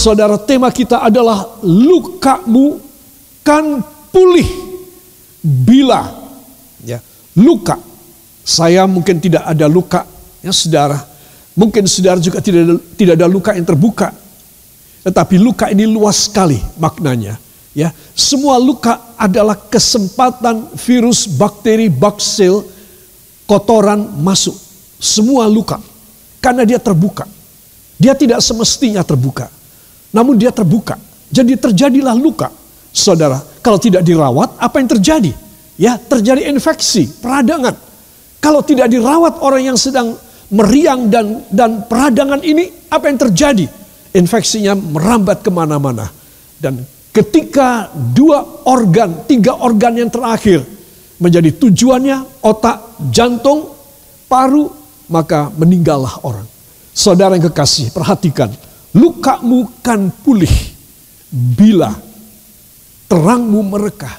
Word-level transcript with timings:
Saudara, 0.00 0.40
tema 0.40 0.72
kita 0.72 1.04
adalah 1.04 1.60
lukamu 1.60 2.80
kan 3.44 3.84
pulih 4.08 4.48
bila 5.44 6.08
ya 6.80 7.04
luka. 7.36 7.76
Saya 8.40 8.88
mungkin 8.88 9.20
tidak 9.20 9.44
ada 9.44 9.68
luka 9.68 10.08
ya 10.40 10.56
saudara. 10.56 10.96
Mungkin 11.52 11.84
saudara 11.84 12.16
juga 12.16 12.40
tidak 12.40 12.64
ada, 12.64 12.74
tidak 12.96 13.14
ada 13.20 13.28
luka 13.28 13.52
yang 13.52 13.68
terbuka. 13.68 14.08
Tetapi 15.04 15.36
luka 15.36 15.68
ini 15.68 15.84
luas 15.84 16.32
sekali 16.32 16.56
maknanya. 16.80 17.36
Ya, 17.76 17.92
semua 18.16 18.56
luka 18.56 19.14
adalah 19.20 19.54
kesempatan 19.54 20.80
virus, 20.80 21.28
bakteri, 21.28 21.92
baksil, 21.92 22.64
kotoran 23.44 24.00
masuk. 24.16 24.56
Semua 24.96 25.44
luka. 25.44 25.76
Karena 26.40 26.64
dia 26.64 26.80
terbuka. 26.80 27.28
Dia 28.00 28.16
tidak 28.16 28.40
semestinya 28.40 29.04
terbuka. 29.04 29.59
Namun 30.10 30.34
dia 30.38 30.50
terbuka. 30.50 30.98
Jadi 31.30 31.54
terjadilah 31.54 32.14
luka. 32.18 32.50
Saudara, 32.90 33.38
kalau 33.62 33.78
tidak 33.78 34.02
dirawat, 34.02 34.58
apa 34.58 34.82
yang 34.82 34.90
terjadi? 34.98 35.32
Ya, 35.78 35.96
terjadi 35.96 36.50
infeksi, 36.50 37.06
peradangan. 37.22 37.72
Kalau 38.42 38.60
tidak 38.66 38.90
dirawat 38.90 39.38
orang 39.40 39.72
yang 39.72 39.78
sedang 39.78 40.18
meriang 40.50 41.06
dan 41.06 41.46
dan 41.48 41.86
peradangan 41.86 42.42
ini, 42.42 42.90
apa 42.90 43.06
yang 43.06 43.18
terjadi? 43.30 43.66
Infeksinya 44.10 44.74
merambat 44.74 45.46
ke 45.46 45.50
mana-mana. 45.54 46.10
Dan 46.58 46.82
ketika 47.14 47.94
dua 47.94 48.66
organ, 48.66 49.22
tiga 49.30 49.54
organ 49.62 49.94
yang 50.02 50.10
terakhir 50.10 50.66
menjadi 51.22 51.54
tujuannya, 51.54 52.42
otak, 52.42 52.98
jantung, 53.14 53.70
paru, 54.26 54.66
maka 55.06 55.52
meninggallah 55.54 56.26
orang. 56.26 56.48
Saudara 56.90 57.38
yang 57.38 57.46
kekasih, 57.46 57.94
perhatikan 57.94 58.50
lukamu 58.94 59.70
kan 59.80 60.10
pulih 60.22 60.50
bila 61.30 61.94
terangmu 63.06 63.62
merekah. 63.66 64.18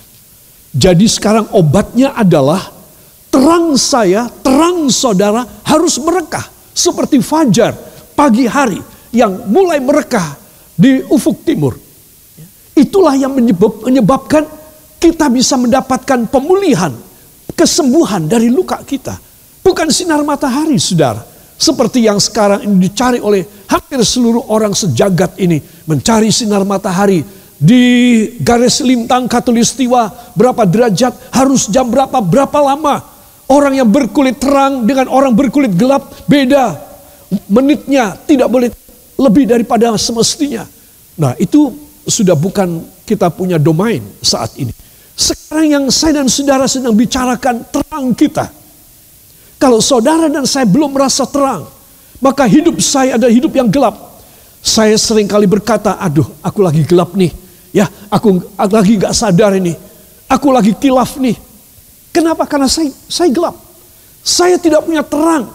Jadi 0.71 1.07
sekarang 1.07 1.51
obatnya 1.51 2.15
adalah 2.15 2.71
terang 3.27 3.75
saya, 3.75 4.31
terang 4.43 4.87
saudara 4.87 5.43
harus 5.67 5.99
merekah. 5.99 6.47
Seperti 6.71 7.19
fajar 7.19 7.75
pagi 8.15 8.47
hari 8.47 8.79
yang 9.11 9.51
mulai 9.51 9.83
merekah 9.83 10.39
di 10.75 11.03
ufuk 11.11 11.43
timur. 11.43 11.75
Itulah 12.71 13.19
yang 13.19 13.35
menyebabkan 13.83 14.47
kita 14.95 15.27
bisa 15.27 15.59
mendapatkan 15.59 16.31
pemulihan, 16.31 16.95
kesembuhan 17.51 18.23
dari 18.31 18.47
luka 18.47 18.79
kita. 18.87 19.19
Bukan 19.61 19.91
sinar 19.91 20.23
matahari, 20.23 20.79
saudara. 20.79 21.30
Seperti 21.61 22.09
yang 22.09 22.17
sekarang 22.17 22.65
ini 22.65 22.89
dicari 22.89 23.21
oleh 23.21 23.45
hampir 23.69 24.01
seluruh 24.01 24.49
orang 24.49 24.73
sejagat 24.73 25.37
ini. 25.37 25.61
Mencari 25.85 26.33
sinar 26.33 26.65
matahari 26.65 27.21
di 27.61 27.83
garis 28.41 28.81
lintang 28.81 29.29
katulistiwa 29.29 30.33
berapa 30.33 30.65
derajat, 30.65 31.13
harus 31.29 31.69
jam 31.69 31.85
berapa, 31.85 32.17
berapa 32.17 32.57
lama. 32.65 33.05
Orang 33.45 33.77
yang 33.77 33.85
berkulit 33.85 34.41
terang 34.41 34.89
dengan 34.89 35.05
orang 35.13 35.37
berkulit 35.37 35.77
gelap 35.77 36.09
beda. 36.25 36.81
Menitnya 37.45 38.17
tidak 38.25 38.49
boleh 38.49 38.73
lebih 39.21 39.45
daripada 39.45 39.93
semestinya. 40.01 40.65
Nah 41.13 41.37
itu 41.37 41.77
sudah 42.09 42.33
bukan 42.33 42.81
kita 43.05 43.29
punya 43.29 43.61
domain 43.61 44.01
saat 44.25 44.57
ini. 44.57 44.73
Sekarang 45.13 45.69
yang 45.69 45.85
saya 45.93 46.25
dan 46.25 46.25
saudara 46.25 46.65
sedang 46.65 46.97
bicarakan 46.97 47.69
terang 47.69 48.17
kita 48.17 48.60
kalau 49.61 49.77
saudara 49.77 50.25
dan 50.25 50.41
saya 50.49 50.65
belum 50.65 50.97
merasa 50.97 51.21
terang, 51.29 51.69
maka 52.17 52.49
hidup 52.49 52.81
saya 52.81 53.21
ada 53.21 53.29
hidup 53.29 53.53
yang 53.53 53.69
gelap. 53.69 53.93
Saya 54.57 54.97
sering 54.97 55.29
kali 55.29 55.45
berkata, 55.45 56.01
aduh 56.01 56.25
aku 56.41 56.65
lagi 56.65 56.81
gelap 56.81 57.13
nih. 57.13 57.29
Ya, 57.69 57.85
aku, 58.09 58.41
aku 58.57 58.73
lagi 58.73 58.97
gak 58.97 59.13
sadar 59.13 59.53
ini. 59.53 59.77
Aku 60.25 60.49
lagi 60.49 60.73
kilaf 60.73 61.21
nih. 61.21 61.37
Kenapa? 62.09 62.49
Karena 62.49 62.65
saya, 62.65 62.89
saya 63.05 63.29
gelap. 63.29 63.53
Saya 64.25 64.57
tidak 64.57 64.81
punya 64.81 65.05
terang. 65.05 65.53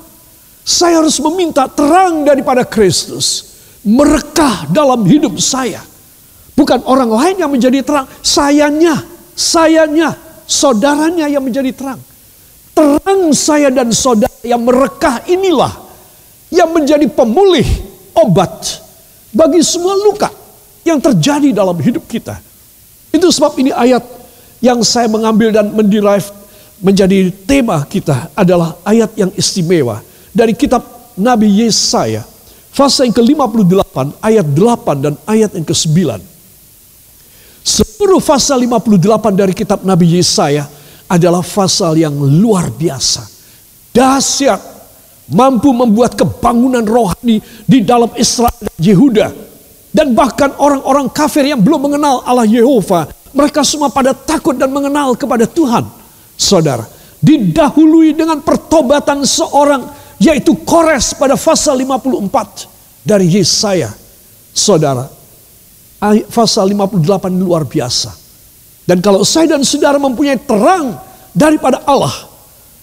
Saya 0.63 1.03
harus 1.03 1.19
meminta 1.19 1.67
terang 1.67 2.23
daripada 2.23 2.63
Kristus. 2.63 3.59
Merekah 3.83 4.71
dalam 4.71 5.03
hidup 5.03 5.35
saya. 5.43 5.83
Bukan 6.55 6.87
orang 6.87 7.11
lain 7.11 7.37
yang 7.43 7.51
menjadi 7.51 7.83
terang. 7.83 8.07
Sayanya, 8.23 9.03
sayanya, 9.35 10.15
saudaranya 10.47 11.27
yang 11.29 11.43
menjadi 11.43 11.75
terang. 11.75 12.01
Terang 12.77 13.33
saya 13.33 13.73
dan 13.73 13.89
saudara 13.89 14.37
yang 14.45 14.61
merekah 14.61 15.25
inilah 15.25 15.73
yang 16.53 16.69
menjadi 16.77 17.09
pemulih 17.09 17.65
obat 18.13 18.85
bagi 19.33 19.65
semua 19.65 19.97
luka 19.97 20.29
yang 20.85 21.01
terjadi 21.01 21.57
dalam 21.57 21.75
hidup 21.81 22.05
kita. 22.05 22.37
Itu 23.09 23.33
sebab 23.33 23.57
ini 23.57 23.73
ayat 23.73 24.05
yang 24.61 24.85
saya 24.85 25.09
mengambil 25.09 25.57
dan 25.57 25.73
menderive 25.73 26.29
menjadi 26.85 27.33
tema 27.49 27.81
kita 27.89 28.29
adalah 28.37 28.77
ayat 28.85 29.09
yang 29.17 29.33
istimewa 29.33 30.05
dari 30.37 30.53
kitab 30.53 30.85
Nabi 31.17 31.49
Yesaya 31.65 32.29
fase 32.77 33.09
yang 33.09 33.17
ke-58 33.17 34.21
ayat 34.21 34.45
8 34.53 35.01
dan 35.01 35.15
ayat 35.25 35.57
yang 35.57 35.65
ke-9. 35.65 36.21
Seluruh 37.65 38.21
fase 38.21 38.53
58 38.53 39.33
dari 39.33 39.57
kitab 39.57 39.81
Nabi 39.81 40.21
Yesaya 40.21 40.69
adalah 41.07 41.43
pasal 41.43 41.99
yang 41.99 42.15
luar 42.15 42.71
biasa. 42.71 43.27
Dahsyat. 43.95 44.75
Mampu 45.27 45.75
membuat 45.75 46.15
kebangunan 46.15 46.87
rohani 46.87 47.43
di 47.67 47.83
dalam 47.83 48.15
Israel 48.15 48.55
dan 48.63 48.79
Yehuda. 48.79 49.27
Dan 49.91 50.15
bahkan 50.15 50.55
orang-orang 50.55 51.11
kafir 51.11 51.43
yang 51.51 51.59
belum 51.59 51.91
mengenal 51.91 52.23
Allah 52.23 52.47
Yehova. 52.47 53.11
Mereka 53.35 53.67
semua 53.67 53.91
pada 53.91 54.15
takut 54.15 54.55
dan 54.55 54.71
mengenal 54.71 55.19
kepada 55.19 55.43
Tuhan. 55.51 55.83
Saudara, 56.39 56.87
didahului 57.19 58.15
dengan 58.15 58.39
pertobatan 58.39 59.27
seorang 59.27 59.89
yaitu 60.23 60.55
Kores 60.63 61.17
pada 61.17 61.35
pasal 61.35 61.81
54 61.83 63.03
dari 63.03 63.27
Yesaya. 63.27 63.91
Saudara, 64.55 65.11
pasal 66.31 66.71
58 66.71 67.35
luar 67.35 67.67
biasa. 67.67 68.26
Dan 68.87 69.03
kalau 69.03 69.27
saya 69.27 69.59
dan 69.59 69.67
saudara 69.67 69.99
mempunyai 69.99 70.39
terang 70.39 70.95
daripada 71.35 71.83
Allah, 71.83 72.15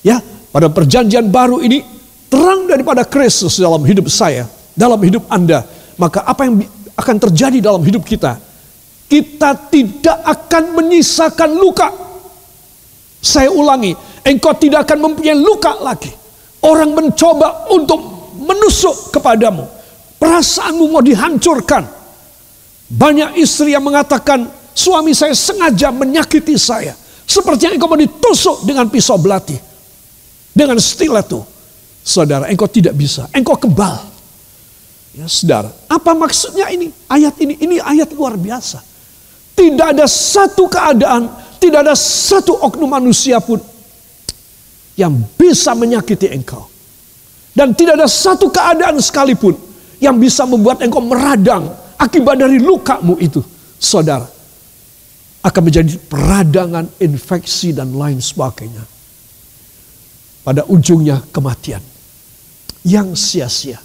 ya, 0.03 0.19
pada 0.51 0.67
perjanjian 0.67 1.31
baru 1.31 1.63
ini 1.63 1.79
terang 2.27 2.67
daripada 2.67 3.07
Kristus 3.07 3.55
dalam 3.55 3.79
hidup 3.87 4.11
saya, 4.11 4.43
dalam 4.75 4.99
hidup 4.99 5.23
Anda, 5.31 5.63
maka 5.95 6.27
apa 6.27 6.43
yang 6.43 6.59
akan 6.99 7.15
terjadi 7.23 7.63
dalam 7.63 7.79
hidup 7.87 8.03
kita? 8.03 8.35
Kita 9.07 9.55
tidak 9.71 10.17
akan 10.27 10.63
menyisakan 10.75 11.49
luka. 11.55 11.87
Saya 13.23 13.47
ulangi, 13.47 13.95
engkau 14.27 14.51
tidak 14.59 14.83
akan 14.89 15.07
mempunyai 15.07 15.39
luka 15.39 15.79
lagi. 15.79 16.11
Orang 16.59 16.91
mencoba 16.91 17.71
untuk 17.71 17.99
menusuk 18.43 19.15
kepadamu. 19.15 19.63
Perasaanmu 20.19 20.83
mau 20.91 21.03
dihancurkan. 21.03 21.87
Banyak 22.91 23.39
istri 23.39 23.71
yang 23.71 23.83
mengatakan, 23.87 24.47
Suami 24.73 25.13
saya 25.13 25.37
sengaja 25.37 25.93
menyakiti 25.93 26.57
saya. 26.57 26.97
Seperti 27.23 27.69
yang 27.69 27.77
engkau 27.77 27.89
mau 27.89 27.97
ditusuk 27.97 28.65
dengan 28.67 28.89
pisau 28.89 29.15
belati. 29.21 29.55
Dengan 30.53 30.77
stiletto. 30.81 31.45
Saudara, 32.03 32.51
engkau 32.51 32.67
tidak 32.67 32.97
bisa. 32.97 33.29
Engkau 33.31 33.55
kebal. 33.55 34.11
Ya 35.13 35.29
saudara, 35.29 35.69
apa 35.85 36.11
maksudnya 36.17 36.73
ini? 36.73 36.89
Ayat 37.05 37.37
ini, 37.37 37.53
ini 37.61 37.77
ayat 37.77 38.09
luar 38.17 38.33
biasa. 38.33 38.81
Tidak 39.53 39.93
ada 39.93 40.09
satu 40.09 40.65
keadaan, 40.65 41.29
tidak 41.61 41.85
ada 41.85 41.93
satu 41.93 42.57
oknum 42.57 42.89
manusia 42.89 43.37
pun 43.37 43.61
yang 44.97 45.13
bisa 45.37 45.77
menyakiti 45.77 46.33
engkau. 46.33 46.65
Dan 47.53 47.77
tidak 47.77 48.01
ada 48.01 48.09
satu 48.09 48.49
keadaan 48.49 48.97
sekalipun 48.97 49.53
yang 50.01 50.17
bisa 50.17 50.49
membuat 50.49 50.81
engkau 50.81 51.05
meradang 51.05 51.69
akibat 52.01 52.41
dari 52.41 52.57
lukamu 52.57 53.13
itu. 53.21 53.45
Saudara, 53.77 54.25
akan 55.43 55.61
menjadi 55.67 55.99
peradangan, 56.07 56.87
infeksi, 57.03 57.75
dan 57.75 57.91
lain 57.91 58.23
sebagainya. 58.23 58.87
Pada 60.43 60.63
ujungnya 60.71 61.23
kematian 61.35 61.83
yang 62.83 63.11
sia-sia. 63.15 63.79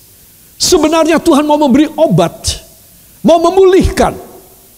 Sebenarnya 0.58 1.22
Tuhan 1.22 1.46
mau 1.46 1.58
memberi 1.58 1.86
obat, 1.98 2.62
mau 3.22 3.42
memulihkan. 3.42 4.14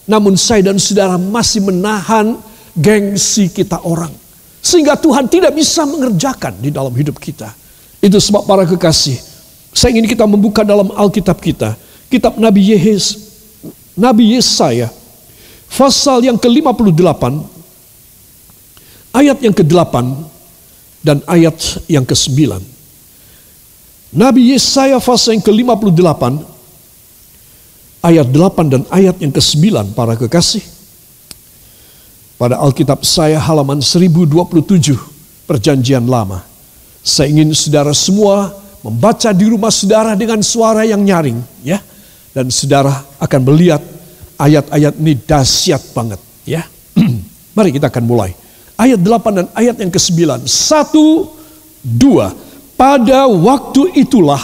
Namun 0.09 0.33
saya 0.37 0.65
dan 0.65 0.81
saudara 0.81 1.17
masih 1.17 1.61
menahan 1.61 2.37
gengsi 2.73 3.49
kita 3.49 3.81
orang. 3.85 4.13
Sehingga 4.61 4.97
Tuhan 4.97 5.25
tidak 5.25 5.53
bisa 5.57 5.85
mengerjakan 5.85 6.57
di 6.61 6.69
dalam 6.69 6.93
hidup 6.93 7.17
kita. 7.17 7.49
Itu 8.01 8.17
sebab 8.17 8.45
para 8.45 8.65
kekasih, 8.65 9.17
saya 9.73 9.93
ingin 9.93 10.09
kita 10.09 10.25
membuka 10.25 10.61
dalam 10.61 10.89
Alkitab 10.93 11.37
kita. 11.41 11.77
Kitab 12.09 12.37
Nabi 12.37 12.73
Yehes, 12.73 13.17
Nabi 13.97 14.37
Yesaya 14.37 15.00
Pasal 15.71 16.21
yang 16.27 16.37
ke-58 16.37 17.23
ayat 19.15 19.37
yang 19.41 19.55
ke-8 19.55 19.95
dan 21.01 21.17
ayat 21.25 21.57
yang 21.89 22.05
ke-9. 22.05 22.61
Nabi 24.11 24.51
Yesaya 24.51 24.99
pasal 24.99 25.39
yang 25.39 25.43
ke-58 25.43 26.23
ayat 28.03 28.27
8 28.27 28.73
dan 28.73 28.81
ayat 28.91 29.15
yang 29.23 29.31
ke-9 29.31 29.95
para 29.95 30.19
kekasih. 30.19 30.63
Pada 32.35 32.57
Alkitab 32.57 33.05
saya 33.05 33.37
halaman 33.37 33.79
1027 33.79 34.97
perjanjian 35.45 36.03
lama. 36.09 36.41
Saya 37.01 37.29
ingin 37.29 37.53
saudara 37.53 37.93
semua 37.93 38.53
membaca 38.81 39.29
di 39.29 39.45
rumah 39.45 39.69
saudara 39.69 40.17
dengan 40.17 40.41
suara 40.41 40.85
yang 40.85 41.01
nyaring 41.01 41.37
ya. 41.61 41.77
Dan 42.31 42.49
saudara 42.49 43.05
akan 43.19 43.41
melihat 43.45 43.83
ayat-ayat 44.41 44.97
ini 44.97 45.13
dahsyat 45.21 45.93
banget 45.93 46.17
ya. 46.49 46.65
Mari 47.55 47.69
kita 47.69 47.93
akan 47.93 48.05
mulai. 48.09 48.33
Ayat 48.81 48.97
8 48.97 49.37
dan 49.37 49.47
ayat 49.53 49.77
yang 49.77 49.93
ke-9. 49.93 50.49
Satu, 50.49 51.29
dua. 51.85 52.33
Pada 52.73 53.29
waktu 53.29 53.93
itulah 53.93 54.41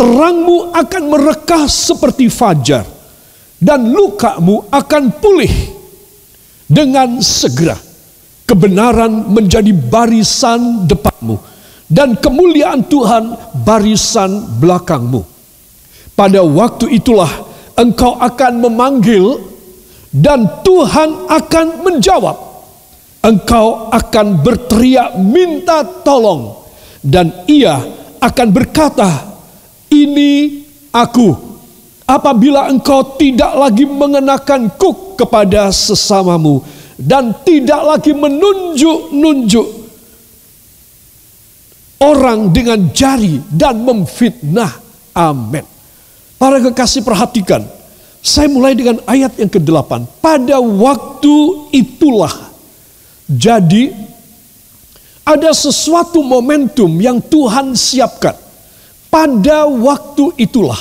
terangmu 0.00 0.72
akan 0.72 1.02
merekah 1.12 1.68
seperti 1.68 2.32
fajar. 2.32 2.88
Dan 3.60 3.92
lukamu 3.92 4.68
akan 4.68 5.02
pulih 5.20 5.52
dengan 6.68 7.20
segera. 7.20 7.76
Kebenaran 8.44 9.28
menjadi 9.28 9.72
barisan 9.72 10.84
depanmu. 10.84 11.36
Dan 11.88 12.16
kemuliaan 12.16 12.84
Tuhan 12.88 13.36
barisan 13.64 14.60
belakangmu. 14.60 15.20
Pada 16.16 16.40
waktu 16.44 16.96
itulah 16.96 17.53
engkau 17.78 18.18
akan 18.18 18.52
memanggil 18.62 19.42
dan 20.14 20.62
Tuhan 20.62 21.26
akan 21.26 21.66
menjawab. 21.82 22.36
Engkau 23.24 23.88
akan 23.88 24.44
berteriak 24.44 25.16
minta 25.16 25.80
tolong 25.82 26.60
dan 27.00 27.32
ia 27.48 27.80
akan 28.20 28.48
berkata, 28.52 29.10
"Ini 29.88 30.62
aku." 30.92 31.52
Apabila 32.04 32.68
engkau 32.68 33.16
tidak 33.16 33.56
lagi 33.56 33.88
mengenakan 33.88 34.68
kuk 34.76 35.16
kepada 35.16 35.72
sesamamu 35.72 36.60
dan 37.00 37.32
tidak 37.48 37.80
lagi 37.80 38.12
menunjuk-nunjuk 38.12 39.66
orang 42.04 42.52
dengan 42.52 42.92
jari 42.92 43.40
dan 43.48 43.80
memfitnah. 43.80 44.72
Amin. 45.16 45.73
Para 46.44 46.60
kekasih 46.60 47.00
perhatikan, 47.00 47.64
saya 48.20 48.52
mulai 48.52 48.76
dengan 48.76 49.00
ayat 49.08 49.32
yang 49.40 49.48
ke-8. 49.48 50.20
Pada 50.20 50.60
waktu 50.60 51.36
itulah. 51.72 52.52
Jadi 53.24 53.88
ada 55.24 55.48
sesuatu 55.56 56.20
momentum 56.20 57.00
yang 57.00 57.16
Tuhan 57.16 57.72
siapkan. 57.72 58.36
Pada 59.08 59.64
waktu 59.64 60.36
itulah. 60.36 60.76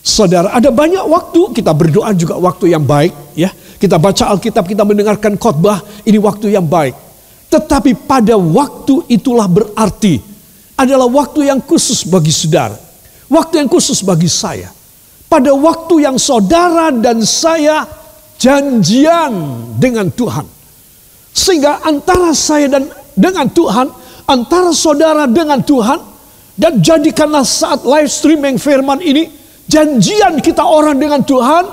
Saudara, 0.00 0.56
ada 0.56 0.72
banyak 0.72 1.04
waktu 1.04 1.52
kita 1.52 1.76
berdoa 1.76 2.08
juga 2.16 2.40
waktu 2.40 2.72
yang 2.72 2.88
baik, 2.88 3.36
ya. 3.36 3.52
Kita 3.76 4.00
baca 4.00 4.32
Alkitab, 4.32 4.64
kita 4.64 4.88
mendengarkan 4.88 5.36
khotbah, 5.36 5.84
ini 6.08 6.16
waktu 6.16 6.56
yang 6.56 6.64
baik. 6.64 6.96
Tetapi 7.52 8.08
pada 8.08 8.40
waktu 8.40 9.04
itulah 9.12 9.52
berarti 9.52 10.16
adalah 10.80 11.12
waktu 11.12 11.52
yang 11.52 11.60
khusus 11.60 12.08
bagi 12.08 12.32
saudara. 12.32 12.80
Waktu 13.28 13.60
yang 13.60 13.68
khusus 13.68 14.00
bagi 14.00 14.32
saya 14.32 14.72
pada 15.34 15.50
waktu 15.50 16.06
yang 16.06 16.14
saudara 16.14 16.94
dan 16.94 17.18
saya 17.26 17.82
janjian 18.38 19.34
dengan 19.82 20.06
Tuhan. 20.14 20.46
Sehingga 21.34 21.82
antara 21.82 22.30
saya 22.30 22.70
dan 22.70 22.86
dengan 23.18 23.50
Tuhan, 23.50 23.90
antara 24.30 24.70
saudara 24.70 25.26
dengan 25.26 25.58
Tuhan, 25.58 25.98
dan 26.54 26.78
jadikanlah 26.78 27.42
saat 27.42 27.82
live 27.82 28.06
streaming 28.06 28.62
firman 28.62 29.02
ini, 29.02 29.26
janjian 29.66 30.38
kita 30.38 30.62
orang 30.62 31.02
dengan 31.02 31.18
Tuhan, 31.26 31.66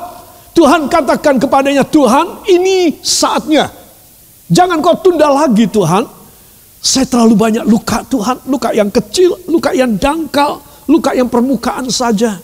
Tuhan 0.58 0.90
katakan 0.90 1.38
kepadanya, 1.38 1.86
Tuhan 1.86 2.50
ini 2.50 2.98
saatnya. 3.06 3.69
Jangan 4.50 4.81
kau 4.81 4.98
tunda 5.06 5.30
lagi 5.30 5.69
Tuhan. 5.69 6.10
Saya 6.81 7.06
terlalu 7.06 7.38
banyak 7.38 7.66
luka 7.69 8.02
Tuhan, 8.10 8.42
luka 8.50 8.74
yang 8.74 8.90
kecil, 8.90 9.38
luka 9.46 9.69
yang 9.69 10.02
dangkal, 10.02 10.58
luka 10.90 11.13
yang 11.13 11.30
permukaan 11.30 11.86
saja 11.94 12.42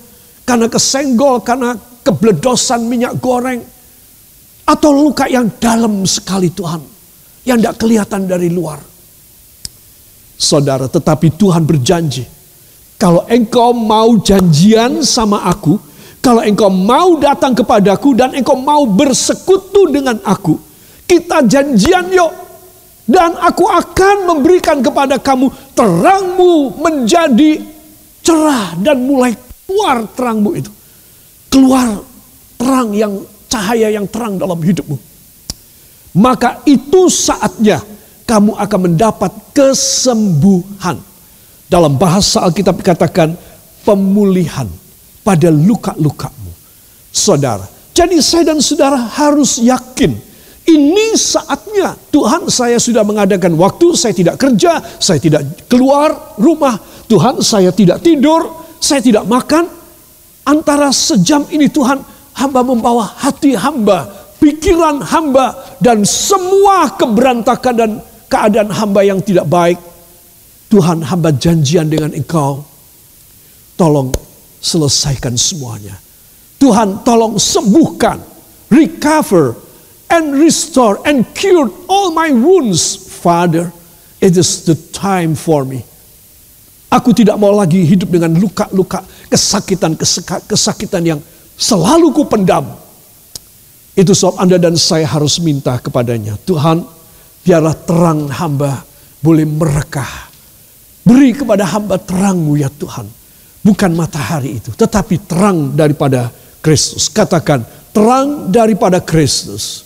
karena 0.47 0.71
kesenggol, 0.71 1.43
karena 1.43 1.75
kebledosan 2.07 2.87
minyak 2.87 3.19
goreng, 3.19 3.59
atau 4.63 4.95
luka 4.95 5.27
yang 5.27 5.51
dalam 5.59 6.07
sekali 6.07 6.47
Tuhan, 6.55 6.79
yang 7.43 7.59
tidak 7.59 7.75
kelihatan 7.75 8.23
dari 8.23 8.47
luar. 8.47 8.79
Saudara, 10.39 10.87
tetapi 10.87 11.35
Tuhan 11.35 11.67
berjanji, 11.67 12.23
kalau 12.95 13.27
engkau 13.27 13.75
mau 13.75 14.15
janjian 14.23 15.03
sama 15.03 15.43
aku, 15.43 15.75
kalau 16.23 16.39
engkau 16.39 16.71
mau 16.71 17.19
datang 17.19 17.51
kepadaku 17.51 18.15
dan 18.15 18.31
engkau 18.31 18.55
mau 18.55 18.87
bersekutu 18.87 19.91
dengan 19.91 20.15
aku, 20.23 20.55
kita 21.03 21.43
janjian 21.43 22.07
yuk. 22.15 22.31
Dan 23.07 23.39
aku 23.39 23.63
akan 23.63 24.27
memberikan 24.27 24.83
kepada 24.83 25.15
kamu 25.15 25.47
terangmu 25.71 26.75
menjadi 26.75 27.63
cerah 28.19 28.75
dan 28.83 28.99
mulai 29.07 29.31
keluar 29.67 30.07
terangmu 30.15 30.51
itu. 30.55 30.71
Keluar 31.51 31.99
terang 32.55 32.95
yang 32.95 33.13
cahaya 33.51 33.91
yang 33.91 34.07
terang 34.07 34.39
dalam 34.39 34.57
hidupmu. 34.57 34.97
Maka 36.17 36.63
itu 36.65 37.11
saatnya 37.11 37.83
kamu 38.25 38.55
akan 38.57 38.79
mendapat 38.89 39.31
kesembuhan. 39.53 40.97
Dalam 41.67 41.99
bahasa 41.99 42.47
Alkitab 42.47 42.79
dikatakan 42.79 43.35
pemulihan 43.83 44.71
pada 45.21 45.51
luka-lukamu. 45.51 46.51
Saudara, 47.11 47.67
jadi 47.91 48.23
saya 48.23 48.55
dan 48.55 48.63
saudara 48.63 48.95
harus 48.95 49.59
yakin 49.59 50.15
ini 50.67 51.15
saatnya 51.15 51.95
Tuhan 52.11 52.51
saya 52.51 52.75
sudah 52.75 53.07
mengadakan 53.07 53.55
waktu, 53.55 53.95
saya 53.95 54.11
tidak 54.11 54.35
kerja, 54.35 54.83
saya 54.99 55.15
tidak 55.15 55.67
keluar 55.71 56.35
rumah, 56.35 56.75
Tuhan 57.07 57.39
saya 57.39 57.71
tidak 57.71 58.03
tidur, 58.03 58.66
saya 58.81 59.01
tidak 59.01 59.25
makan. 59.27 59.69
Antara 60.47 60.95
sejam 60.95 61.43
ini 61.51 61.67
Tuhan 61.67 61.99
hamba 62.39 62.63
membawa 62.63 63.03
hati 63.19 63.51
hamba, 63.51 64.07
pikiran 64.39 65.03
hamba, 65.03 65.75
dan 65.83 66.07
semua 66.07 66.95
keberantakan 66.95 67.73
dan 67.75 67.91
keadaan 68.31 68.71
hamba 68.71 69.03
yang 69.03 69.19
tidak 69.19 69.43
baik. 69.51 69.79
Tuhan 70.71 71.03
hamba 71.03 71.35
janjian 71.35 71.91
dengan 71.91 72.15
engkau. 72.15 72.63
Tolong 73.75 74.15
selesaikan 74.63 75.35
semuanya. 75.35 75.99
Tuhan 76.57 77.03
tolong 77.03 77.35
sembuhkan, 77.37 78.23
recover, 78.71 79.53
and 80.07 80.31
restore 80.31 80.97
and 81.03 81.27
cure 81.35 81.67
all 81.91 82.15
my 82.15 82.31
wounds. 82.31 82.95
Father, 82.95 83.69
it 84.23 84.39
is 84.39 84.63
the 84.63 84.73
time 84.95 85.35
for 85.35 85.67
me 85.67 85.83
Aku 86.87 87.11
tidak 87.11 87.35
mau 87.35 87.51
lagi 87.51 87.83
hidup 87.83 88.07
dengan 88.07 88.31
luka-luka, 88.39 89.03
kesakitan-kesakitan 89.27 91.03
yang 91.03 91.19
selalu 91.59 92.15
ku 92.15 92.23
pendam. 92.23 92.63
Itu 93.91 94.15
sebab 94.15 94.39
Anda 94.39 94.55
dan 94.55 94.79
saya 94.79 95.03
harus 95.03 95.41
minta 95.43 95.75
kepadanya. 95.83 96.39
Tuhan, 96.47 96.85
biarlah 97.43 97.75
terang 97.83 98.31
hamba 98.31 98.87
boleh 99.19 99.43
merekah. 99.43 100.31
Beri 101.03 101.35
kepada 101.35 101.67
hamba 101.67 101.99
terangmu 101.99 102.55
ya 102.55 102.71
Tuhan. 102.71 103.07
Bukan 103.67 103.91
matahari 103.91 104.63
itu, 104.63 104.71
tetapi 104.71 105.27
terang 105.27 105.75
daripada 105.75 106.31
Kristus. 106.63 107.11
Katakan, 107.11 107.67
terang 107.91 108.47
daripada 108.47 109.03
Kristus. 109.03 109.83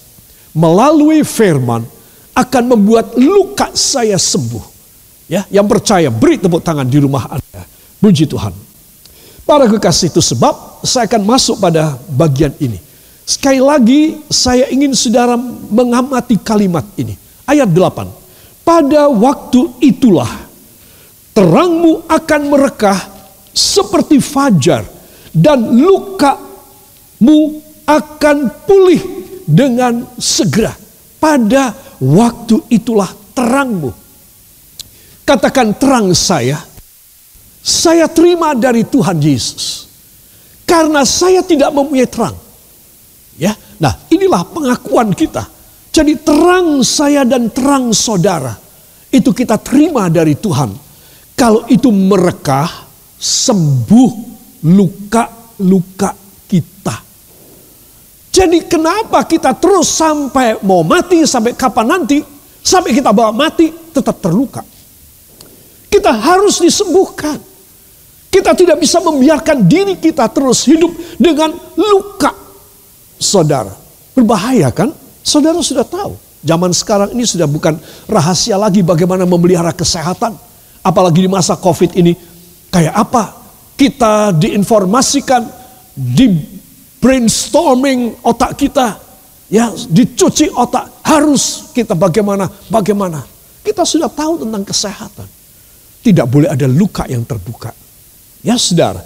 Melalui 0.54 1.26
firman 1.26 1.82
akan 2.38 2.64
membuat 2.78 3.18
luka 3.18 3.74
saya 3.74 4.22
sembuh 4.22 4.81
Ya, 5.32 5.48
yang 5.48 5.64
percaya 5.64 6.12
beri 6.12 6.36
tepuk 6.36 6.60
tangan 6.60 6.84
di 6.84 7.00
rumah 7.00 7.24
Anda. 7.32 7.64
Puji 8.04 8.28
Tuhan. 8.28 8.52
Para 9.48 9.64
kekasih 9.64 10.12
itu 10.12 10.20
sebab 10.20 10.84
saya 10.84 11.08
akan 11.08 11.24
masuk 11.24 11.56
pada 11.56 11.96
bagian 12.12 12.52
ini. 12.60 12.76
Sekali 13.24 13.64
lagi 13.64 14.20
saya 14.28 14.68
ingin 14.68 14.92
saudara 14.92 15.40
mengamati 15.72 16.36
kalimat 16.36 16.84
ini. 17.00 17.16
Ayat 17.48 17.72
8. 17.72 18.12
Pada 18.68 19.08
waktu 19.08 19.72
itulah 19.80 20.28
terangmu 21.32 22.12
akan 22.12 22.42
merekah 22.52 23.00
seperti 23.56 24.20
fajar 24.20 24.84
dan 25.32 25.64
lukamu 25.80 27.64
akan 27.88 28.52
pulih 28.68 29.00
dengan 29.48 30.12
segera. 30.20 30.76
Pada 31.24 31.72
waktu 32.04 32.68
itulah 32.68 33.08
terangmu 33.32 34.01
Katakan 35.32 35.72
terang 35.80 36.12
saya, 36.12 36.60
saya 37.64 38.12
terima 38.12 38.52
dari 38.52 38.84
Tuhan 38.84 39.16
Yesus. 39.16 39.88
Karena 40.68 41.08
saya 41.08 41.40
tidak 41.40 41.72
mempunyai 41.72 42.04
terang. 42.04 42.36
Ya, 43.40 43.56
nah 43.80 43.96
inilah 44.12 44.44
pengakuan 44.52 45.16
kita. 45.16 45.48
Jadi 45.88 46.20
terang 46.20 46.84
saya 46.84 47.24
dan 47.24 47.48
terang 47.48 47.96
saudara 47.96 48.60
itu 49.08 49.32
kita 49.32 49.56
terima 49.56 50.12
dari 50.12 50.36
Tuhan. 50.36 50.76
Kalau 51.40 51.64
itu 51.72 51.88
merekah, 51.88 52.68
sembuh 53.16 54.12
luka-luka 54.68 56.12
kita. 56.44 56.96
Jadi 58.36 58.68
kenapa 58.68 59.24
kita 59.24 59.56
terus 59.56 59.96
sampai 59.96 60.60
mau 60.60 60.84
mati, 60.84 61.24
sampai 61.24 61.56
kapan 61.56 61.88
nanti, 61.88 62.20
sampai 62.60 62.92
kita 62.92 63.16
bawa 63.16 63.32
mati, 63.32 63.72
tetap 63.96 64.20
terluka. 64.20 64.81
Kita 65.92 66.16
harus 66.16 66.64
disembuhkan. 66.64 67.36
Kita 68.32 68.56
tidak 68.56 68.80
bisa 68.80 69.04
membiarkan 69.04 69.68
diri 69.68 70.00
kita 70.00 70.32
terus 70.32 70.64
hidup 70.64 70.96
dengan 71.20 71.52
luka. 71.76 72.32
Saudara, 73.20 73.76
berbahaya 74.16 74.72
kan? 74.72 74.96
Saudara 75.20 75.60
sudah 75.60 75.84
tahu. 75.84 76.16
Zaman 76.42 76.72
sekarang 76.72 77.12
ini 77.12 77.28
sudah 77.28 77.46
bukan 77.46 77.76
rahasia 78.08 78.56
lagi 78.56 78.82
bagaimana 78.82 79.28
memelihara 79.28 79.76
kesehatan. 79.76 80.34
Apalagi 80.80 81.28
di 81.28 81.30
masa 81.30 81.60
COVID 81.60 81.94
ini. 82.00 82.16
Kayak 82.72 82.96
apa? 82.96 83.24
Kita 83.76 84.32
diinformasikan, 84.32 85.44
di 85.92 86.32
brainstorming 87.04 88.24
otak 88.24 88.56
kita. 88.56 88.96
Ya, 89.52 89.76
dicuci 89.76 90.48
otak. 90.56 91.04
Harus 91.04 91.68
kita 91.76 92.00
bagaimana, 92.00 92.48
bagaimana. 92.72 93.28
Kita 93.60 93.84
sudah 93.84 94.08
tahu 94.08 94.48
tentang 94.48 94.64
kesehatan. 94.64 95.41
Tidak 96.02 96.26
boleh 96.26 96.50
ada 96.50 96.66
luka 96.66 97.06
yang 97.06 97.22
terbuka. 97.22 97.70
Ya 98.42 98.58
saudara. 98.58 99.06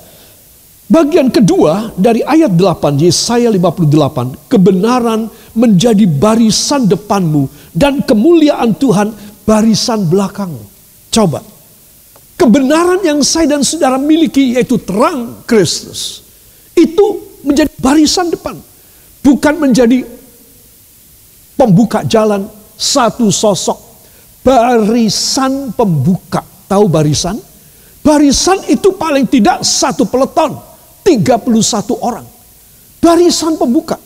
Bagian 0.85 1.27
kedua 1.27 1.91
dari 1.97 2.23
ayat 2.23 2.55
8 2.55 3.03
Yesaya 3.03 3.51
58. 3.51 4.47
Kebenaran 4.47 5.27
menjadi 5.57 6.07
barisan 6.07 6.87
depanmu 6.87 7.51
dan 7.75 7.99
kemuliaan 8.05 8.71
Tuhan 8.79 9.11
barisan 9.43 10.07
belakangmu. 10.07 10.63
Coba. 11.11 11.43
Kebenaran 12.39 13.03
yang 13.03 13.19
saya 13.25 13.57
dan 13.57 13.65
saudara 13.65 13.99
miliki 13.99 14.55
yaitu 14.55 14.79
terang 14.79 15.43
Kristus. 15.43 16.21
Itu 16.77 17.39
menjadi 17.43 17.71
barisan 17.81 18.31
depan. 18.31 18.55
Bukan 19.25 19.55
menjadi 19.57 20.05
pembuka 21.59 22.07
jalan 22.07 22.47
satu 22.77 23.33
sosok. 23.33 23.83
Barisan 24.45 25.73
pembuka 25.73 26.54
Tahu 26.65 26.85
barisan? 26.89 27.37
Barisan 28.05 28.61
itu 28.69 28.93
paling 28.93 29.25
tidak 29.25 29.65
satu 29.65 30.05
peleton. 30.05 30.57
31 31.05 31.45
orang. 32.01 32.25
Barisan 33.01 33.57
pembuka. 33.57 33.97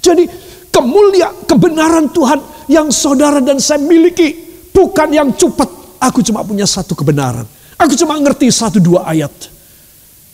Jadi 0.00 0.24
kemulia 0.72 1.32
kebenaran 1.44 2.08
Tuhan 2.08 2.40
yang 2.68 2.88
saudara 2.88 3.40
dan 3.44 3.60
saya 3.60 3.80
miliki. 3.80 4.48
Bukan 4.72 5.08
yang 5.12 5.32
cepat. 5.36 5.68
Aku 5.98 6.22
cuma 6.24 6.44
punya 6.44 6.64
satu 6.64 6.96
kebenaran. 6.96 7.44
Aku 7.76 7.92
cuma 7.98 8.16
ngerti 8.16 8.48
satu 8.48 8.78
dua 8.78 9.04
ayat. 9.04 9.32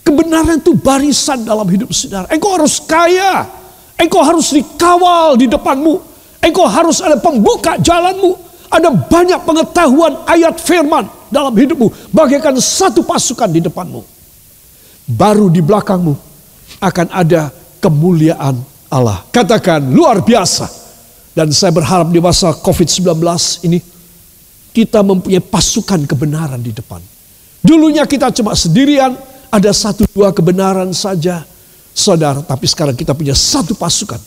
Kebenaran 0.05 0.61
itu 0.61 0.77
barisan 0.77 1.43
dalam 1.43 1.65
hidup 1.67 1.91
saudara. 1.91 2.29
Engkau 2.29 2.55
harus 2.55 2.77
kaya. 2.85 3.49
Engkau 3.97 4.21
harus 4.21 4.53
dikawal 4.53 5.39
di 5.41 5.49
depanmu. 5.49 5.97
Engkau 6.45 6.69
harus 6.69 7.01
ada 7.01 7.17
pembuka 7.17 7.81
jalanmu. 7.81 8.54
Ada 8.75 8.91
banyak 8.91 9.41
pengetahuan 9.47 10.27
ayat 10.27 10.59
firman 10.59 11.07
dalam 11.31 11.55
hidupmu. 11.55 12.11
Bagaikan 12.11 12.59
satu 12.59 13.07
pasukan 13.07 13.47
di 13.47 13.63
depanmu. 13.63 14.03
Baru 15.07 15.47
di 15.47 15.63
belakangmu 15.63 16.11
akan 16.83 17.07
ada 17.15 17.55
kemuliaan 17.79 18.59
Allah. 18.91 19.23
Katakan 19.31 19.79
luar 19.95 20.27
biasa. 20.27 20.83
Dan 21.35 21.51
saya 21.51 21.75
berharap 21.75 22.11
di 22.11 22.23
masa 22.23 22.55
COVID-19 22.55 23.11
ini 23.67 23.79
kita 24.75 25.03
mempunyai 25.07 25.43
pasukan 25.43 26.03
kebenaran 26.07 26.63
di 26.63 26.71
depan. 26.75 27.03
Dulunya 27.63 28.07
kita 28.07 28.35
cuma 28.35 28.59
sendirian, 28.59 29.15
ada 29.51 29.71
satu 29.71 30.07
dua 30.11 30.35
kebenaran 30.35 30.91
saja. 30.91 31.47
Saudara, 31.95 32.43
tapi 32.43 32.67
sekarang 32.67 32.99
kita 32.99 33.15
punya 33.15 33.39
satu 33.39 33.79
pasukan. 33.79 34.19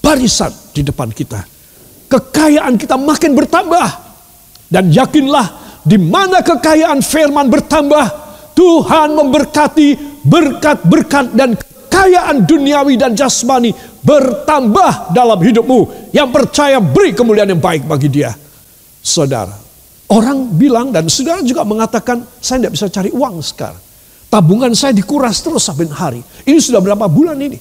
Barisan 0.00 0.48
di 0.72 0.80
depan 0.80 1.12
kita. 1.12 1.51
Kekayaan 2.12 2.76
kita 2.76 3.00
makin 3.00 3.32
bertambah. 3.32 3.88
Dan 4.68 4.92
yakinlah 4.92 5.80
di 5.80 5.96
mana 5.96 6.44
kekayaan 6.44 7.00
firman 7.00 7.48
bertambah, 7.48 8.04
Tuhan 8.52 9.16
memberkati 9.16 10.20
berkat-berkat 10.20 11.32
dan 11.32 11.56
kekayaan 11.56 12.44
duniawi 12.44 13.00
dan 13.00 13.16
jasmani 13.16 13.72
bertambah 14.04 15.16
dalam 15.16 15.40
hidupmu. 15.40 16.12
Yang 16.12 16.28
percaya 16.28 16.78
beri 16.84 17.16
kemuliaan 17.16 17.56
yang 17.56 17.62
baik 17.64 17.88
bagi 17.88 18.12
dia. 18.12 18.36
Saudara, 19.02 19.56
orang 20.12 20.52
bilang 20.52 20.92
dan 20.92 21.08
saudara 21.08 21.40
juga 21.40 21.64
mengatakan 21.64 22.22
saya 22.38 22.62
tidak 22.62 22.72
bisa 22.76 22.86
cari 22.92 23.10
uang 23.10 23.40
sekarang. 23.40 23.80
Tabungan 24.28 24.72
saya 24.72 24.96
dikuras 24.96 25.40
terus 25.44 25.64
sampai 25.64 25.88
hari. 25.92 26.20
Ini 26.48 26.56
sudah 26.56 26.80
berapa 26.80 27.04
bulan 27.08 27.36
ini? 27.36 27.56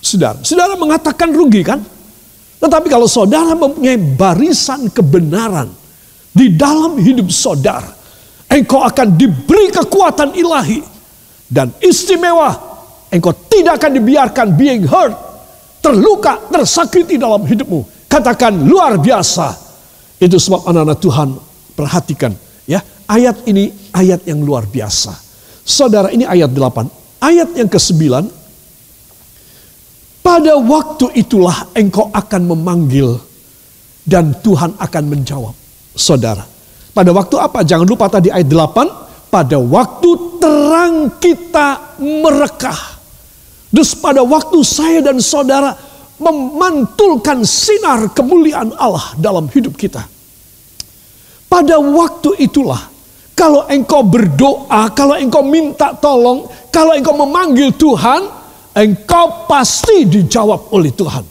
Saudara, 0.00 0.40
saudara 0.44 0.76
mengatakan 0.76 1.32
rugi 1.32 1.64
kan? 1.64 1.80
Tetapi 2.58 2.86
kalau 2.90 3.06
saudara 3.06 3.54
mempunyai 3.54 3.96
barisan 3.96 4.90
kebenaran, 4.90 5.70
di 6.38 6.54
dalam 6.54 6.94
hidup 7.02 7.34
saudara. 7.34 7.90
Engkau 8.48 8.80
akan 8.80 9.18
diberi 9.18 9.74
kekuatan 9.74 10.38
ilahi. 10.38 10.80
Dan 11.48 11.74
istimewa, 11.82 12.54
engkau 13.10 13.34
tidak 13.50 13.82
akan 13.82 13.92
dibiarkan 13.98 14.46
being 14.54 14.84
hurt, 14.86 15.16
terluka, 15.82 16.38
tersakiti 16.48 17.18
dalam 17.18 17.42
hidupmu. 17.42 18.06
Katakan 18.06 18.54
luar 18.64 18.96
biasa. 19.00 19.66
Itu 20.22 20.38
sebab 20.38 20.70
anak-anak 20.70 20.98
Tuhan 20.98 21.28
perhatikan. 21.74 22.32
ya 22.64 22.80
Ayat 23.08 23.48
ini 23.48 23.72
ayat 23.92 24.24
yang 24.28 24.44
luar 24.44 24.68
biasa. 24.68 25.12
Saudara 25.64 26.12
ini 26.12 26.24
ayat 26.24 26.52
8. 26.52 26.88
Ayat 27.20 27.48
yang 27.56 27.68
ke-9. 27.68 28.28
Pada 30.28 30.60
waktu 30.60 31.08
itulah 31.16 31.72
engkau 31.72 32.12
akan 32.12 32.52
memanggil 32.52 33.16
dan 34.04 34.36
Tuhan 34.44 34.76
akan 34.76 35.04
menjawab 35.08 35.56
saudara. 35.96 36.44
Pada 36.92 37.16
waktu 37.16 37.40
apa? 37.40 37.64
Jangan 37.64 37.88
lupa 37.88 38.12
tadi 38.12 38.28
ayat 38.28 38.44
8. 38.44 39.32
Pada 39.32 39.56
waktu 39.56 40.10
terang 40.36 41.16
kita 41.16 41.96
merekah. 41.96 43.00
Terus 43.72 43.96
pada 43.96 44.20
waktu 44.20 44.60
saya 44.60 45.00
dan 45.00 45.16
saudara 45.16 45.72
memantulkan 46.20 47.40
sinar 47.48 48.12
kemuliaan 48.12 48.76
Allah 48.76 49.16
dalam 49.16 49.48
hidup 49.48 49.80
kita. 49.80 50.04
Pada 51.48 51.80
waktu 51.80 52.36
itulah 52.44 52.84
kalau 53.32 53.64
engkau 53.64 54.04
berdoa, 54.04 54.92
kalau 54.92 55.16
engkau 55.16 55.40
minta 55.40 55.96
tolong, 55.96 56.44
kalau 56.68 56.92
engkau 56.92 57.16
memanggil 57.16 57.72
Tuhan, 57.72 58.37
engkau 58.78 59.50
pasti 59.50 60.06
dijawab 60.06 60.70
oleh 60.70 60.94
Tuhan. 60.94 61.24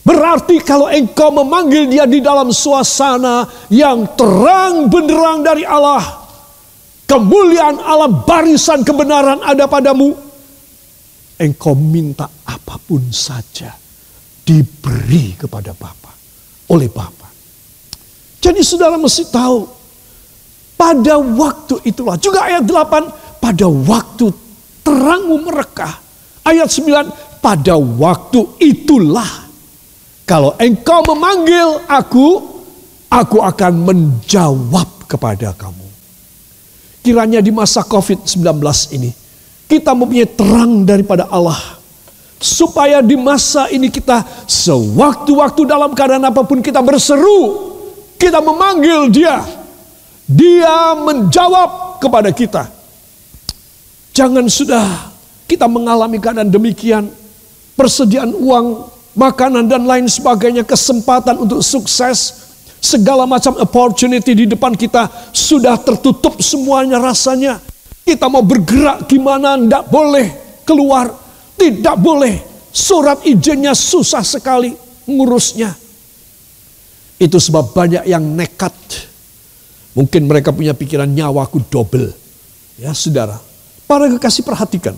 Berarti 0.00 0.60
kalau 0.64 0.88
engkau 0.88 1.32
memanggil 1.32 1.88
dia 1.88 2.04
di 2.08 2.24
dalam 2.24 2.52
suasana 2.52 3.48
yang 3.72 4.16
terang 4.16 4.88
benderang 4.88 5.44
dari 5.44 5.64
Allah. 5.64 6.20
Kemuliaan 7.04 7.82
Allah 7.82 8.08
barisan 8.08 8.86
kebenaran 8.86 9.42
ada 9.42 9.66
padamu. 9.66 10.14
Engkau 11.40 11.72
minta 11.72 12.28
apa 12.44 12.76
pun 12.76 13.08
saja 13.08 13.72
diberi 14.44 15.36
kepada 15.36 15.72
Bapa 15.72 16.12
oleh 16.70 16.88
Bapa. 16.88 17.28
Jadi 18.40 18.60
saudara 18.64 18.96
mesti 18.96 19.28
tahu 19.28 19.68
pada 20.80 21.20
waktu 21.20 21.76
itulah 21.84 22.16
juga 22.16 22.48
ayat 22.48 22.64
8 22.64 23.36
pada 23.36 23.66
waktu 23.68 24.32
terangmu 24.80 25.44
merekah. 25.44 26.09
Ayat 26.44 26.68
9 26.72 27.40
pada 27.40 27.74
waktu 27.76 28.40
itulah 28.60 29.50
kalau 30.30 30.54
engkau 30.62 31.02
memanggil 31.10 31.82
aku, 31.90 32.38
aku 33.10 33.42
akan 33.42 33.72
menjawab 33.82 34.86
kepada 35.10 35.50
kamu. 35.58 35.90
Kiranya 37.02 37.42
di 37.42 37.50
masa 37.50 37.82
COVID-19 37.82 38.62
ini, 38.94 39.10
kita 39.66 39.90
mempunyai 39.90 40.30
terang 40.30 40.86
daripada 40.86 41.26
Allah. 41.26 41.58
Supaya 42.38 43.02
di 43.02 43.18
masa 43.18 43.66
ini 43.74 43.90
kita 43.90 44.22
sewaktu-waktu 44.46 45.66
dalam 45.66 45.98
keadaan 45.98 46.30
apa 46.30 46.46
pun 46.46 46.62
kita 46.62 46.78
berseru. 46.78 47.74
Kita 48.14 48.38
memanggil 48.38 49.10
dia. 49.10 49.42
Dia 50.30 50.94
menjawab 50.94 51.98
kepada 51.98 52.30
kita. 52.30 52.70
Jangan 54.14 54.46
sudah 54.46 55.09
kita 55.50 55.66
mengalami 55.66 56.22
keadaan 56.22 56.46
demikian. 56.46 57.10
Persediaan 57.74 58.30
uang 58.38 58.86
makanan 59.18 59.66
dan 59.66 59.82
lain 59.82 60.06
sebagainya, 60.06 60.62
kesempatan 60.62 61.42
untuk 61.42 61.58
sukses, 61.58 62.46
segala 62.78 63.26
macam 63.26 63.58
opportunity 63.58 64.32
di 64.32 64.46
depan 64.46 64.78
kita 64.78 65.10
sudah 65.34 65.74
tertutup 65.82 66.38
semuanya 66.38 67.02
rasanya. 67.02 67.58
Kita 68.06 68.30
mau 68.30 68.46
bergerak 68.46 69.10
gimana, 69.10 69.58
tidak 69.58 69.84
boleh 69.90 70.26
keluar, 70.62 71.10
tidak 71.58 71.98
boleh. 71.98 72.46
Surat 72.70 73.18
izinnya 73.26 73.74
susah 73.74 74.22
sekali 74.22 74.70
ngurusnya. 75.10 75.74
Itu 77.18 77.42
sebab 77.42 77.74
banyak 77.74 78.06
yang 78.06 78.22
nekat. 78.22 78.72
Mungkin 79.98 80.30
mereka 80.30 80.54
punya 80.54 80.70
pikiran 80.70 81.10
nyawaku 81.10 81.66
double. 81.66 82.14
Ya 82.78 82.94
saudara, 82.94 83.42
para 83.90 84.06
kekasih 84.06 84.46
perhatikan. 84.46 84.94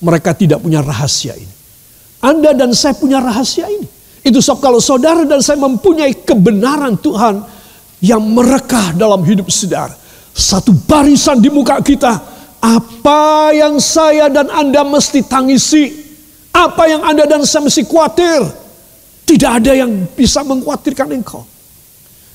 Mereka 0.00 0.36
tidak 0.36 0.60
punya 0.60 0.84
rahasia 0.84 1.32
ini. 1.36 1.54
Anda 2.20 2.52
dan 2.52 2.72
saya 2.72 2.96
punya 2.96 3.20
rahasia 3.22 3.68
ini. 3.70 3.88
Itu 4.26 4.42
sebab 4.42 4.58
kalau 4.58 4.80
saudara 4.82 5.22
dan 5.22 5.38
saya 5.38 5.60
mempunyai 5.62 6.26
kebenaran 6.26 6.98
Tuhan 6.98 7.38
yang 8.02 8.20
merekah 8.20 8.92
dalam 8.98 9.22
hidup 9.22 9.46
saudara. 9.48 9.94
Satu 10.34 10.74
barisan 10.74 11.38
di 11.38 11.48
muka 11.48 11.78
kita. 11.80 12.12
Apa 12.58 13.54
yang 13.54 13.78
saya 13.78 14.26
dan 14.26 14.50
Anda 14.50 14.82
mesti 14.82 15.22
tangisi. 15.24 15.94
Apa 16.50 16.90
yang 16.90 17.06
Anda 17.06 17.24
dan 17.24 17.46
saya 17.46 17.70
mesti 17.70 17.86
khawatir. 17.86 18.42
Tidak 19.26 19.50
ada 19.62 19.72
yang 19.78 20.10
bisa 20.12 20.42
mengkhawatirkan 20.42 21.08
engkau. 21.14 21.46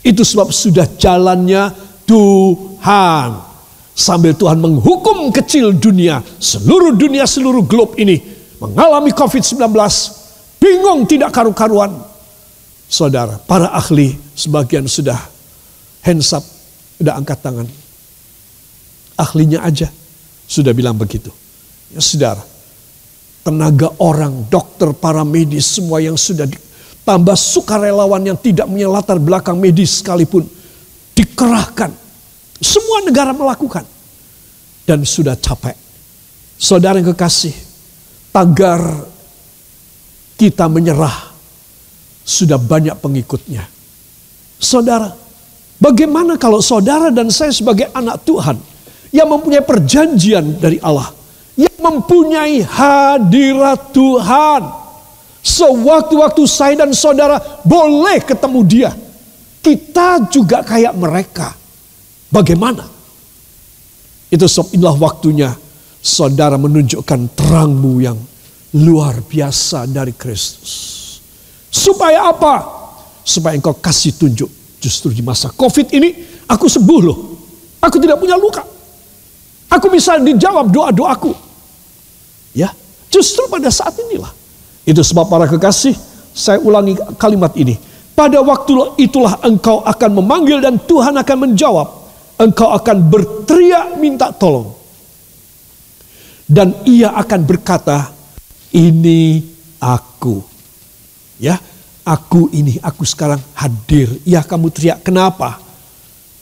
Itu 0.01 0.25
sebab 0.25 0.49
sudah 0.49 0.87
jalannya 0.97 1.69
Tuhan. 2.07 3.50
Sambil 3.91 4.33
Tuhan 4.33 4.57
menghukum 4.57 5.29
kecil 5.35 5.75
dunia. 5.75 6.23
Seluruh 6.39 6.95
dunia, 6.95 7.27
seluruh 7.27 7.63
globe 7.67 7.99
ini. 7.99 8.17
Mengalami 8.61 9.11
COVID-19 9.11 9.57
bingung 10.61 11.09
tidak 11.09 11.33
karu-karuan. 11.33 11.97
Saudara, 12.91 13.39
para 13.47 13.71
ahli 13.71 14.19
sebagian 14.35 14.83
sudah 14.85 15.17
hands 16.03 16.35
up, 16.35 16.43
sudah 16.99 17.15
angkat 17.15 17.39
tangan. 17.39 17.67
Ahlinya 19.15 19.63
aja 19.63 19.87
sudah 20.49 20.75
bilang 20.75 20.99
begitu. 20.99 21.31
Ya 21.95 22.03
saudara, 22.03 22.43
tenaga 23.47 23.95
orang, 24.01 24.43
dokter, 24.51 24.91
para 24.91 25.23
medis, 25.23 25.71
semua 25.71 26.03
yang 26.03 26.19
sudah 26.19 26.43
ditambah 26.43 27.37
sukarelawan 27.39 28.21
yang 28.27 28.35
tidak 28.35 28.67
punya 28.67 28.91
latar 28.91 29.17
belakang 29.17 29.55
medis 29.55 30.03
sekalipun 30.03 30.43
dikerahkan. 31.15 32.00
Semua 32.61 33.01
negara 33.01 33.33
melakukan. 33.33 33.83
Dan 34.85 35.01
sudah 35.01 35.33
capek. 35.33 35.73
Saudara 36.61 37.01
yang 37.01 37.09
kekasih, 37.09 37.53
tagar 38.29 38.81
kita 40.37 40.69
menyerah, 40.69 41.33
sudah 42.21 42.61
banyak 42.61 42.93
pengikutnya. 43.01 43.65
Saudara, 44.61 45.09
bagaimana 45.81 46.37
kalau 46.37 46.61
saudara 46.61 47.09
dan 47.09 47.33
saya 47.33 47.49
sebagai 47.49 47.89
anak 47.93 48.21
Tuhan 48.25 48.57
yang 49.09 49.25
mempunyai 49.25 49.65
perjanjian 49.65 50.61
dari 50.61 50.77
Allah, 50.85 51.09
yang 51.57 51.77
mempunyai 51.81 52.61
hadirat 52.61 53.89
Tuhan, 53.89 54.61
sewaktu-waktu 55.41 56.43
saya 56.45 56.85
dan 56.85 56.93
saudara 56.93 57.41
boleh 57.65 58.21
ketemu 58.21 58.59
Dia, 58.65 58.91
kita 59.65 60.29
juga 60.29 60.61
kayak 60.61 60.93
mereka. 60.93 61.60
Bagaimana? 62.31 62.87
Itu 64.31 64.47
sebab 64.47 64.71
inilah 64.71 64.95
waktunya 64.95 65.49
saudara 65.99 66.55
menunjukkan 66.55 67.35
terangmu 67.35 67.99
yang 67.99 68.15
luar 68.79 69.19
biasa 69.19 69.83
dari 69.91 70.15
Kristus. 70.15 70.71
Supaya 71.67 72.31
apa? 72.31 72.63
Supaya 73.27 73.59
engkau 73.59 73.75
kasih 73.75 74.15
tunjuk. 74.15 74.47
Justru 74.81 75.13
di 75.13 75.21
masa 75.21 75.51
COVID 75.51 75.91
ini 75.91 76.09
aku 76.47 76.71
sembuh 76.71 77.01
loh. 77.03 77.19
Aku 77.83 77.99
tidak 77.99 78.17
punya 78.17 78.39
luka. 78.39 78.63
Aku 79.71 79.91
bisa 79.91 80.15
dijawab 80.19 80.71
doa-doaku. 80.71 81.31
Ya, 82.51 82.71
justru 83.07 83.47
pada 83.47 83.71
saat 83.71 83.95
inilah. 83.99 84.31
Itu 84.83 85.03
sebab 85.03 85.27
para 85.31 85.47
kekasih, 85.47 85.95
saya 86.31 86.59
ulangi 86.59 86.95
kalimat 87.15 87.55
ini. 87.55 87.77
Pada 88.11 88.43
waktu 88.43 88.99
itulah 88.99 89.39
engkau 89.43 89.79
akan 89.83 90.11
memanggil 90.19 90.59
dan 90.59 90.75
Tuhan 90.79 91.15
akan 91.15 91.37
menjawab. 91.47 92.00
Engkau 92.41 92.73
akan 92.73 92.97
berteriak 93.05 94.01
minta 94.01 94.33
tolong. 94.33 94.73
Dan 96.49 96.73
ia 96.89 97.13
akan 97.13 97.41
berkata, 97.45 98.09
ini 98.73 99.45
aku. 99.77 100.41
Ya, 101.37 101.61
aku 102.01 102.49
ini, 102.49 102.81
aku 102.81 103.05
sekarang 103.05 103.37
hadir. 103.53 104.09
Ya 104.25 104.41
kamu 104.41 104.73
teriak, 104.73 105.05
kenapa? 105.05 105.61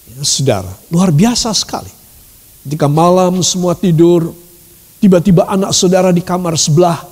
Ya, 0.07 0.23
saudara, 0.23 0.71
luar 0.87 1.11
biasa 1.11 1.51
sekali. 1.51 1.91
Ketika 2.63 2.87
malam 2.87 3.43
semua 3.43 3.75
tidur, 3.75 4.31
tiba-tiba 5.03 5.51
anak 5.51 5.75
saudara 5.75 6.15
di 6.15 6.23
kamar 6.23 6.55
sebelah 6.55 7.03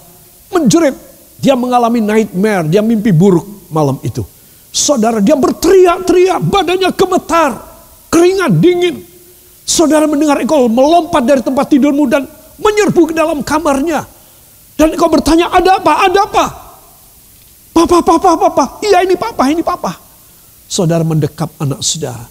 menjerit. 0.48 0.96
Dia 1.38 1.54
mengalami 1.60 2.02
nightmare, 2.02 2.66
dia 2.72 2.82
mimpi 2.82 3.12
buruk 3.12 3.68
malam 3.68 4.00
itu. 4.02 4.24
Saudara, 4.72 5.20
dia 5.22 5.36
berteriak-teriak, 5.38 6.40
badannya 6.40 6.90
gemetar, 6.96 7.67
keringat 8.10 8.52
dingin. 8.58 9.04
Saudara 9.68 10.08
mendengar 10.08 10.40
engkau 10.40 10.72
melompat 10.72 11.24
dari 11.28 11.44
tempat 11.44 11.68
tidurmu 11.68 12.08
dan 12.08 12.24
menyerbu 12.58 13.12
ke 13.12 13.14
dalam 13.14 13.44
kamarnya 13.44 14.08
dan 14.78 14.94
engkau 14.94 15.10
bertanya, 15.10 15.50
ada 15.50 15.82
apa? 15.82 15.94
Ada 16.06 16.20
apa? 16.22 16.46
Papa, 17.74 17.98
papa, 18.06 18.32
papa. 18.38 18.66
Iya 18.86 19.02
ini 19.02 19.18
papa, 19.18 19.50
ini 19.50 19.66
papa. 19.66 19.98
Saudara 20.70 21.02
mendekap 21.02 21.50
anak 21.58 21.82
saudara. 21.82 22.30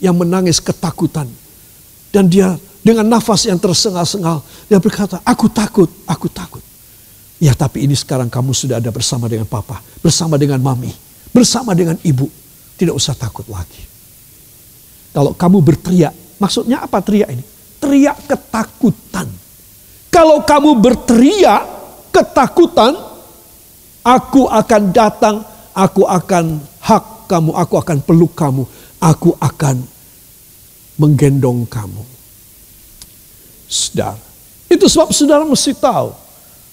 Yang 0.00 0.16
menangis 0.16 0.58
ketakutan. 0.64 1.28
Dan 2.08 2.32
dia 2.32 2.56
dengan 2.80 3.04
nafas 3.04 3.44
yang 3.44 3.60
tersengal-sengal. 3.60 4.40
Dia 4.72 4.80
berkata, 4.80 5.20
aku 5.20 5.52
takut, 5.52 5.88
aku 6.08 6.32
takut. 6.32 6.64
Ya 7.36 7.52
tapi 7.52 7.84
ini 7.84 7.92
sekarang 7.92 8.32
kamu 8.32 8.56
sudah 8.56 8.80
ada 8.80 8.88
bersama 8.88 9.28
dengan 9.28 9.44
papa. 9.44 9.84
Bersama 10.00 10.40
dengan 10.40 10.56
mami. 10.64 10.88
Bersama 11.28 11.76
dengan 11.76 12.00
ibu. 12.00 12.24
Tidak 12.80 12.92
usah 12.96 13.12
takut 13.12 13.44
lagi. 13.52 13.84
Kalau 15.16 15.32
kamu 15.32 15.64
berteriak, 15.64 16.12
maksudnya 16.36 16.84
apa 16.84 17.00
teriak 17.00 17.32
ini? 17.32 17.44
Teriak 17.80 18.28
ketakutan 18.28 19.46
kalau 20.16 20.40
kamu 20.48 20.80
berteriak 20.80 21.60
ketakutan, 22.08 22.96
aku 24.00 24.48
akan 24.48 24.82
datang, 24.88 25.44
aku 25.76 26.08
akan 26.08 26.56
hak 26.80 27.28
kamu, 27.28 27.52
aku 27.52 27.74
akan 27.76 27.98
peluk 28.00 28.32
kamu, 28.32 28.64
aku 28.96 29.36
akan 29.36 29.84
menggendong 30.96 31.68
kamu. 31.68 32.00
Saudara, 33.68 34.16
itu 34.72 34.88
sebab 34.88 35.12
saudara 35.12 35.44
mesti 35.44 35.76
tahu 35.76 36.16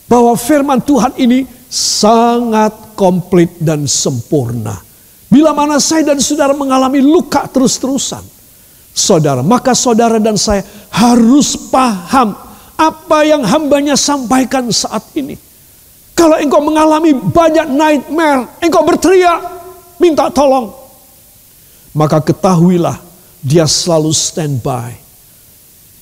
bahwa 0.08 0.32
firman 0.40 0.80
Tuhan 0.80 1.12
ini 1.20 1.44
sangat 1.68 2.96
komplit 2.96 3.60
dan 3.60 3.84
sempurna. 3.92 4.80
Bila 5.28 5.52
mana 5.52 5.84
saya 5.84 6.16
dan 6.16 6.24
saudara 6.24 6.56
mengalami 6.56 7.04
luka 7.04 7.44
terus-terusan, 7.52 8.24
saudara, 8.94 9.42
maka 9.42 9.74
saudara 9.74 10.22
dan 10.22 10.38
saya 10.38 10.62
harus 10.94 11.58
paham 11.74 12.38
apa 12.78 13.18
yang 13.26 13.42
hambanya 13.42 13.98
sampaikan 13.98 14.70
saat 14.70 15.02
ini. 15.18 15.36
Kalau 16.14 16.38
engkau 16.38 16.62
mengalami 16.62 17.12
banyak 17.12 17.74
nightmare, 17.74 18.46
engkau 18.62 18.86
berteriak, 18.86 19.42
minta 19.98 20.30
tolong. 20.30 20.70
Maka 21.94 22.22
ketahuilah 22.22 23.02
dia 23.42 23.66
selalu 23.66 24.14
standby. 24.14 24.94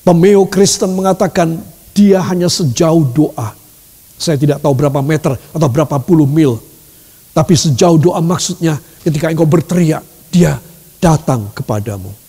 Pemeo 0.03 0.43
Kristen 0.47 0.91
mengatakan 0.91 1.59
dia 1.95 2.19
hanya 2.23 2.51
sejauh 2.51 3.07
doa. 3.11 3.55
Saya 4.19 4.37
tidak 4.37 4.61
tahu 4.61 4.75
berapa 4.77 4.99
meter 5.01 5.33
atau 5.33 5.67
berapa 5.71 5.97
puluh 5.97 6.29
mil. 6.29 6.59
Tapi 7.31 7.55
sejauh 7.55 7.95
doa 7.97 8.19
maksudnya 8.19 8.75
ketika 9.03 9.31
engkau 9.31 9.47
berteriak, 9.47 10.03
dia 10.27 10.59
datang 10.99 11.49
kepadamu. 11.55 12.20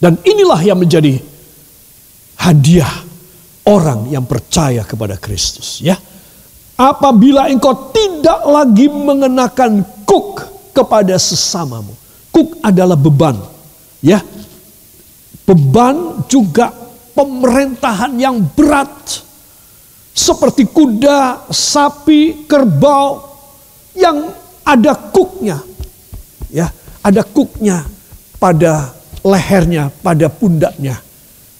Dan 0.00 0.16
inilah 0.24 0.60
yang 0.64 0.80
menjadi 0.80 1.20
hadiah 2.40 3.04
orang 3.68 4.08
yang 4.08 4.24
percaya 4.24 4.80
kepada 4.82 5.20
Kristus 5.20 5.84
ya. 5.84 5.94
Apabila 6.80 7.52
engkau 7.52 7.92
tidak 7.92 8.40
lagi 8.48 8.88
mengenakan 8.88 9.84
kuk 10.08 10.40
kepada 10.72 11.20
sesamamu. 11.20 11.92
Kuk 12.32 12.56
adalah 12.64 12.96
beban. 12.96 13.36
Ya. 14.00 14.24
Beban 15.44 16.24
juga 16.24 16.72
pemerintahan 17.12 18.16
yang 18.16 18.40
berat. 18.40 19.20
Seperti 20.16 20.66
kuda, 20.72 21.52
sapi, 21.52 22.48
kerbau 22.48 23.28
yang 23.92 24.32
ada 24.64 24.92
kuknya. 24.94 25.60
Ya, 26.50 26.70
ada 27.04 27.22
kuknya 27.22 27.86
pada 28.42 28.99
lehernya, 29.24 29.92
pada 30.02 30.28
pundaknya. 30.28 30.98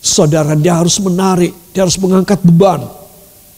Saudara, 0.01 0.57
dia 0.57 0.81
harus 0.81 0.97
menarik, 1.01 1.53
dia 1.77 1.85
harus 1.85 2.01
mengangkat 2.01 2.41
beban. 2.41 2.89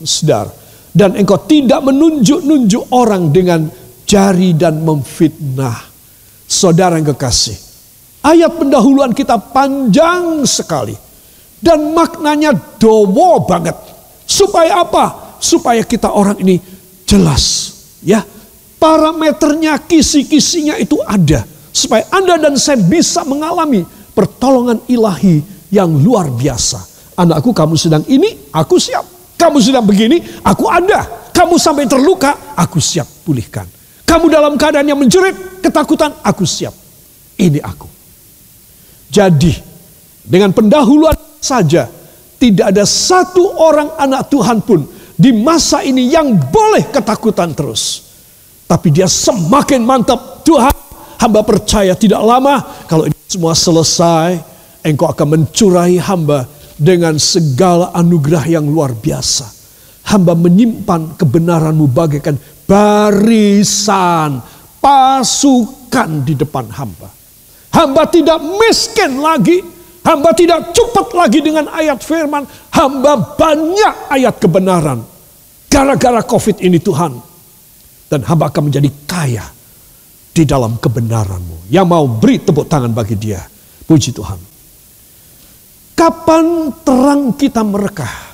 Saudara, 0.02 0.50
dan 0.92 1.16
engkau 1.16 1.38
tidak 1.46 1.80
menunjuk-nunjuk 1.86 2.90
orang 2.92 3.32
dengan 3.32 3.70
jari 4.04 4.52
dan 4.52 4.82
memfitnah. 4.84 5.88
Saudara 6.44 7.00
yang 7.00 7.14
kekasih, 7.16 7.56
ayat 8.20 8.52
pendahuluan 8.60 9.16
kita 9.16 9.40
panjang 9.40 10.44
sekali. 10.44 10.92
Dan 11.62 11.94
maknanya 11.94 12.50
dowo 12.74 13.46
banget. 13.46 13.78
Supaya 14.26 14.82
apa? 14.82 15.38
Supaya 15.38 15.86
kita 15.86 16.10
orang 16.10 16.42
ini 16.42 16.58
jelas. 17.06 17.70
Ya, 18.02 18.26
parameternya, 18.82 19.78
kisi-kisinya 19.78 20.74
itu 20.74 20.98
ada. 21.06 21.46
Supaya 21.72 22.04
Anda 22.12 22.36
dan 22.36 22.54
saya 22.60 22.78
bisa 22.78 23.24
mengalami 23.24 23.82
pertolongan 24.12 24.84
ilahi 24.86 25.40
yang 25.72 25.88
luar 25.88 26.28
biasa. 26.28 26.78
Anakku 27.16 27.56
kamu 27.56 27.74
sedang 27.80 28.04
ini, 28.08 28.52
aku 28.52 28.76
siap. 28.76 29.04
Kamu 29.40 29.58
sudah 29.58 29.80
begini, 29.80 30.20
aku 30.44 30.68
ada. 30.68 31.32
Kamu 31.32 31.56
sampai 31.56 31.88
terluka, 31.88 32.54
aku 32.54 32.78
siap 32.78 33.24
pulihkan. 33.24 33.64
Kamu 34.04 34.28
dalam 34.28 34.54
keadaan 34.60 34.84
yang 34.84 35.00
menjerit, 35.00 35.64
ketakutan, 35.64 36.12
aku 36.20 36.44
siap. 36.44 36.76
Ini 37.40 37.58
aku. 37.64 37.88
Jadi, 39.08 39.52
dengan 40.22 40.52
pendahuluan 40.52 41.16
saja, 41.40 41.88
tidak 42.36 42.74
ada 42.76 42.84
satu 42.84 43.56
orang 43.60 43.96
anak 43.96 44.28
Tuhan 44.28 44.60
pun 44.60 44.84
di 45.16 45.30
masa 45.30 45.86
ini 45.86 46.10
yang 46.10 46.34
boleh 46.36 46.90
ketakutan 46.90 47.54
terus. 47.56 48.12
Tapi 48.66 48.88
dia 48.90 49.06
semakin 49.06 49.80
mantap. 49.84 50.42
Tuhan, 50.42 50.74
hamba 51.22 51.46
percaya 51.46 51.94
tidak 51.94 52.18
lama 52.18 52.82
kalau 52.90 53.06
ini 53.06 53.14
semua 53.30 53.54
selesai, 53.54 54.42
engkau 54.82 55.06
akan 55.06 55.38
mencurahi 55.38 56.02
hamba 56.02 56.50
dengan 56.74 57.14
segala 57.22 57.94
anugerah 57.94 58.44
yang 58.50 58.66
luar 58.66 58.90
biasa. 58.90 59.62
Hamba 60.02 60.34
menyimpan 60.34 61.14
kebenaranmu 61.14 61.86
bagaikan 61.86 62.34
barisan 62.66 64.42
pasukan 64.82 66.26
di 66.26 66.34
depan 66.34 66.66
hamba. 66.74 67.06
Hamba 67.70 68.02
tidak 68.10 68.42
miskin 68.58 69.22
lagi. 69.22 69.62
Hamba 70.02 70.34
tidak 70.34 70.74
cepat 70.74 71.14
lagi 71.14 71.38
dengan 71.38 71.70
ayat 71.70 72.02
firman. 72.02 72.42
Hamba 72.74 73.38
banyak 73.38 74.10
ayat 74.10 74.34
kebenaran. 74.42 75.06
Gara-gara 75.70 76.20
covid 76.26 76.58
ini 76.58 76.82
Tuhan. 76.82 77.14
Dan 78.10 78.26
hamba 78.26 78.50
akan 78.50 78.68
menjadi 78.68 78.90
kaya 79.06 79.61
di 80.32 80.42
dalam 80.48 80.80
kebenaranmu. 80.80 81.68
Yang 81.68 81.86
mau 81.86 82.04
beri 82.08 82.40
tepuk 82.40 82.66
tangan 82.66 82.90
bagi 82.90 83.16
dia. 83.20 83.44
Puji 83.84 84.10
Tuhan. 84.16 84.40
Kapan 85.92 86.72
terang 86.82 87.36
kita 87.36 87.60
merekah? 87.62 88.32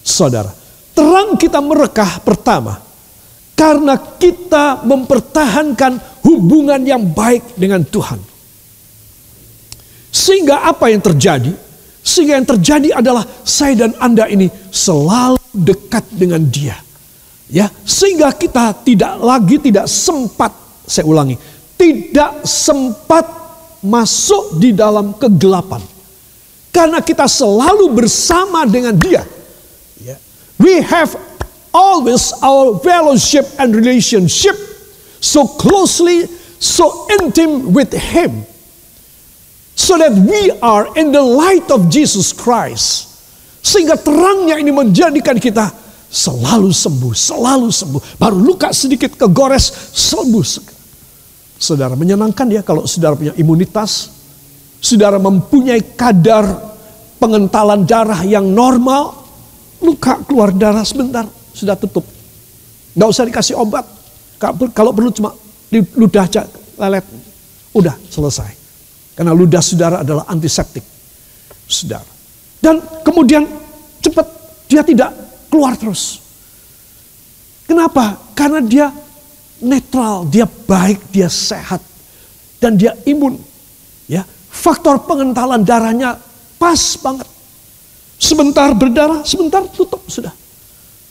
Saudara, 0.00 0.50
terang 0.96 1.36
kita 1.36 1.60
merekah 1.60 2.24
pertama 2.24 2.80
karena 3.56 3.96
kita 3.96 4.84
mempertahankan 4.84 6.22
hubungan 6.24 6.80
yang 6.84 7.04
baik 7.12 7.56
dengan 7.56 7.84
Tuhan. 7.84 8.20
Sehingga 10.12 10.64
apa 10.64 10.88
yang 10.88 11.04
terjadi? 11.04 11.52
Sehingga 12.00 12.38
yang 12.38 12.48
terjadi 12.48 12.88
adalah 12.96 13.26
saya 13.42 13.86
dan 13.86 13.92
Anda 13.98 14.30
ini 14.30 14.46
selalu 14.70 15.42
dekat 15.52 16.06
dengan 16.14 16.44
Dia. 16.46 16.78
Ya, 17.46 17.70
sehingga 17.86 18.34
kita 18.34 18.74
tidak 18.82 19.22
lagi 19.22 19.62
tidak 19.62 19.86
sempat, 19.86 20.50
saya 20.86 21.04
ulangi, 21.04 21.36
tidak 21.76 22.46
sempat 22.46 23.26
masuk 23.84 24.56
di 24.56 24.72
dalam 24.72 25.14
kegelapan 25.18 25.82
karena 26.76 27.00
kita 27.00 27.24
selalu 27.24 27.88
bersama 27.96 28.68
dengan 28.68 28.92
dia. 28.92 29.24
Ya. 29.96 30.20
We 30.60 30.84
have 30.84 31.16
always 31.72 32.36
our 32.44 32.76
fellowship 32.84 33.48
and 33.56 33.72
relationship 33.72 34.52
so 35.24 35.48
closely, 35.56 36.28
so 36.60 37.08
intimate 37.16 37.72
with 37.72 37.92
him. 37.96 38.44
So 39.72 39.96
that 39.96 40.12
we 40.12 40.52
are 40.60 40.92
in 41.00 41.16
the 41.16 41.24
light 41.24 41.72
of 41.72 41.88
Jesus 41.88 42.36
Christ. 42.36 43.08
Sehingga 43.64 43.96
terangnya 43.96 44.60
ini 44.60 44.68
menjadikan 44.68 45.40
kita 45.40 45.72
selalu 46.12 46.76
sembuh, 46.76 47.12
selalu 47.16 47.72
sembuh. 47.72 48.20
Baru 48.20 48.36
luka 48.36 48.68
sedikit 48.76 49.16
kegores, 49.16 49.96
sembuh. 49.96 50.75
Saudara 51.56 51.96
menyenangkan 51.96 52.46
ya 52.52 52.60
kalau 52.60 52.84
saudara 52.84 53.16
punya 53.16 53.32
imunitas, 53.40 54.12
saudara 54.80 55.16
mempunyai 55.16 55.96
kadar 55.96 56.44
pengentalan 57.16 57.88
darah 57.88 58.20
yang 58.28 58.44
normal, 58.44 59.24
luka 59.80 60.20
keluar 60.28 60.52
darah 60.52 60.84
sebentar, 60.84 61.24
sudah 61.56 61.74
tutup. 61.80 62.04
Gak 62.96 63.08
usah 63.08 63.24
dikasih 63.28 63.56
obat. 63.56 63.84
Kalau 64.72 64.92
perlu 64.92 65.08
cuma 65.12 65.32
ludah 65.72 66.24
aja 66.28 66.44
lelet. 66.76 67.04
Udah 67.72 67.96
selesai. 68.08 68.52
Karena 69.16 69.32
ludah 69.32 69.60
saudara 69.64 70.04
adalah 70.04 70.28
antiseptik. 70.28 70.84
Saudara. 71.64 72.08
Dan 72.60 72.80
kemudian 73.00 73.48
cepat 74.00 74.26
dia 74.68 74.84
tidak 74.84 75.12
keluar 75.48 75.76
terus. 75.76 76.20
Kenapa? 77.64 78.16
Karena 78.36 78.60
dia 78.60 78.86
netral, 79.60 80.28
dia 80.28 80.44
baik, 80.44 81.12
dia 81.12 81.30
sehat. 81.30 81.80
Dan 82.56 82.80
dia 82.80 82.96
imun. 83.04 83.36
Ya, 84.06 84.24
Faktor 84.56 85.04
pengentalan 85.04 85.60
darahnya 85.60 86.16
pas 86.56 86.80
banget. 87.04 87.28
Sebentar 88.16 88.72
berdarah, 88.72 89.20
sebentar 89.28 89.60
tutup 89.68 90.00
sudah. 90.08 90.32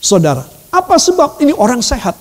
Saudara, 0.02 0.42
apa 0.74 0.98
sebab 0.98 1.38
ini 1.38 1.54
orang 1.54 1.78
sehat? 1.78 2.18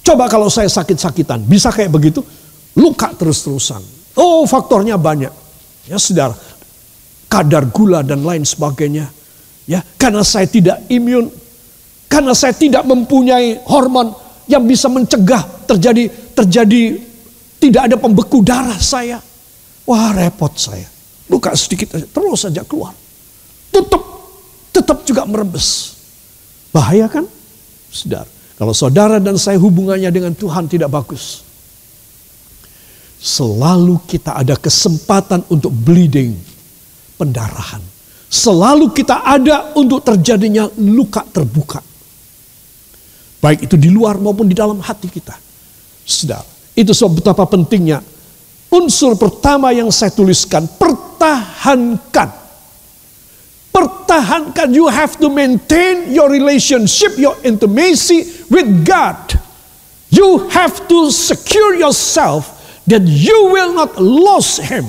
Coba 0.00 0.26
kalau 0.32 0.48
saya 0.48 0.72
sakit-sakitan, 0.72 1.44
bisa 1.44 1.68
kayak 1.68 1.92
begitu? 1.92 2.24
Luka 2.72 3.12
terus-terusan. 3.12 3.84
Oh, 4.16 4.48
faktornya 4.48 4.96
banyak. 4.96 5.30
Ya, 5.84 6.00
saudara. 6.00 6.32
Kadar 7.28 7.68
gula 7.68 8.00
dan 8.00 8.24
lain 8.24 8.48
sebagainya. 8.48 9.12
Ya, 9.68 9.84
karena 10.00 10.24
saya 10.24 10.48
tidak 10.48 10.80
imun, 10.88 11.28
karena 12.08 12.32
saya 12.32 12.56
tidak 12.56 12.82
mempunyai 12.88 13.60
hormon 13.68 14.16
yang 14.52 14.68
bisa 14.68 14.92
mencegah 14.92 15.64
terjadi 15.64 16.12
terjadi 16.36 17.00
tidak 17.56 17.82
ada 17.88 17.96
pembeku 17.96 18.44
darah 18.44 18.76
saya. 18.76 19.16
Wah 19.88 20.12
repot 20.12 20.52
saya. 20.58 20.86
Luka 21.30 21.56
sedikit 21.56 21.96
aja, 21.96 22.04
terus 22.04 22.44
saja 22.44 22.60
keluar. 22.66 22.92
Tutup, 23.72 24.02
tetap 24.68 25.06
juga 25.08 25.24
merebes. 25.24 25.96
Bahaya 26.74 27.08
kan? 27.08 27.24
Saudara, 27.88 28.28
kalau 28.58 28.74
saudara 28.76 29.16
dan 29.16 29.40
saya 29.40 29.56
hubungannya 29.56 30.12
dengan 30.12 30.36
Tuhan 30.36 30.68
tidak 30.68 30.92
bagus. 30.92 31.40
Selalu 33.22 34.02
kita 34.04 34.34
ada 34.34 34.58
kesempatan 34.58 35.46
untuk 35.46 35.70
bleeding, 35.70 36.34
pendarahan. 37.14 37.80
Selalu 38.26 38.90
kita 38.90 39.22
ada 39.22 39.70
untuk 39.78 40.02
terjadinya 40.02 40.66
luka 40.82 41.22
terbuka. 41.30 41.91
Baik 43.42 43.66
itu 43.66 43.74
di 43.74 43.90
luar 43.90 44.22
maupun 44.22 44.46
di 44.46 44.54
dalam 44.54 44.78
hati 44.78 45.10
kita. 45.10 45.34
Saudara, 46.06 46.46
itu 46.78 46.94
sebab 46.94 47.18
betapa 47.18 47.42
pentingnya 47.50 47.98
Unsur 48.72 49.20
pertama 49.20 49.68
yang 49.76 49.92
saya 49.92 50.08
tuliskan, 50.08 50.64
pertahankan. 50.80 52.32
Pertahankan, 53.68 54.72
you 54.72 54.88
have 54.88 55.20
to 55.20 55.28
maintain 55.28 56.08
your 56.08 56.32
relationship, 56.32 57.12
your 57.20 57.36
intimacy 57.44 58.24
with 58.48 58.64
God. 58.88 59.36
You 60.08 60.48
have 60.48 60.88
to 60.88 61.12
secure 61.12 61.76
yourself 61.76 62.48
that 62.88 63.04
you 63.04 63.52
will 63.52 63.76
not 63.76 64.00
lose 64.00 64.56
him. 64.56 64.88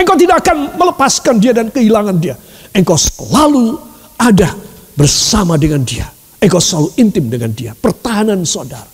Engkau 0.00 0.16
tidak 0.16 0.40
akan 0.48 0.80
melepaskan 0.80 1.36
dia 1.36 1.52
dan 1.52 1.68
kehilangan 1.68 2.16
dia. 2.16 2.40
Engkau 2.72 2.96
selalu 2.96 3.76
ada 4.16 4.56
bersama 4.96 5.60
dengan 5.60 5.84
dia. 5.84 6.08
Engkau 6.40 6.60
selalu 6.60 6.88
intim 6.96 7.28
dengan 7.28 7.52
dia. 7.52 7.76
Pertahanan 7.76 8.40
saudara. 8.48 8.88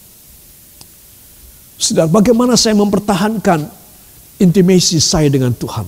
Saudara, 1.79 2.11
bagaimana 2.11 2.59
saya 2.59 2.75
mempertahankan 2.75 3.71
intimasi 4.43 4.99
saya 4.99 5.31
dengan 5.31 5.55
Tuhan? 5.55 5.87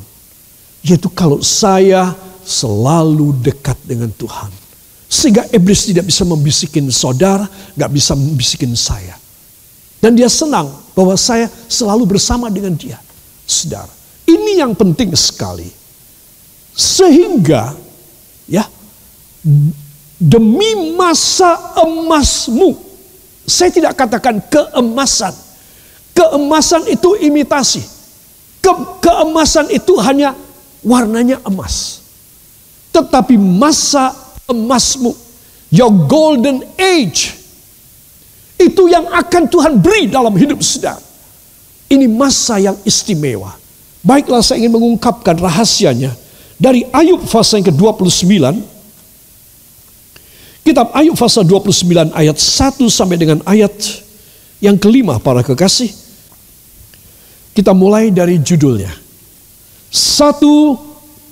Yaitu 0.87 1.11
kalau 1.11 1.43
saya 1.43 2.15
selalu 2.47 3.35
dekat 3.43 3.75
dengan 3.83 4.09
Tuhan. 4.15 4.55
Sehingga 5.09 5.49
iblis 5.51 5.89
tidak 5.89 6.07
bisa 6.07 6.23
membisikin 6.23 6.87
saudara, 6.93 7.49
gak 7.75 7.91
bisa 7.91 8.15
membisikin 8.15 8.77
saya. 8.79 9.17
Dan 9.99 10.15
dia 10.15 10.31
senang 10.31 10.71
bahwa 10.95 11.19
saya 11.19 11.51
selalu 11.67 12.15
bersama 12.15 12.47
dengan 12.53 12.79
dia. 12.79 13.03
Saudara, 13.49 13.91
ini 14.31 14.63
yang 14.63 14.79
penting 14.79 15.11
sekali. 15.19 15.67
Sehingga 16.79 17.75
ya 18.47 18.63
demi 20.19 20.95
masa 20.99 21.79
emasmu, 21.79 22.75
saya 23.47 23.71
tidak 23.71 23.95
katakan 23.97 24.43
keemasan, 24.51 25.33
Keemasan 26.19 26.91
itu 26.91 27.15
imitasi. 27.15 27.79
Ke, 28.59 28.75
keemasan 28.99 29.71
itu 29.71 29.95
hanya 30.03 30.35
warnanya 30.83 31.39
emas. 31.47 32.03
Tetapi 32.91 33.39
masa 33.39 34.11
emasmu, 34.51 35.15
your 35.71 35.95
golden 36.11 36.67
age, 36.75 37.39
itu 38.59 38.91
yang 38.91 39.07
akan 39.15 39.47
Tuhan 39.47 39.79
beri 39.79 40.11
dalam 40.11 40.35
hidup 40.35 40.59
saudara. 40.59 40.99
Ini 41.87 42.11
masa 42.11 42.59
yang 42.59 42.75
istimewa. 42.83 43.55
Baiklah 44.03 44.43
saya 44.43 44.59
ingin 44.59 44.75
mengungkapkan 44.75 45.39
rahasianya 45.39 46.11
dari 46.59 46.83
Ayub 46.91 47.23
pasal 47.31 47.63
yang 47.63 47.71
ke-29. 47.71 48.35
Kitab 50.69 50.93
Ayub 50.93 51.17
pasal 51.17 51.49
29 51.49 52.13
ayat 52.13 52.37
1 52.37 52.77
sampai 52.93 53.17
dengan 53.17 53.41
ayat 53.49 53.73
yang 54.61 54.77
kelima 54.77 55.17
para 55.17 55.41
kekasih. 55.41 55.89
Kita 57.57 57.73
mulai 57.73 58.13
dari 58.13 58.37
judulnya. 58.37 58.93
Satu, 59.89 60.77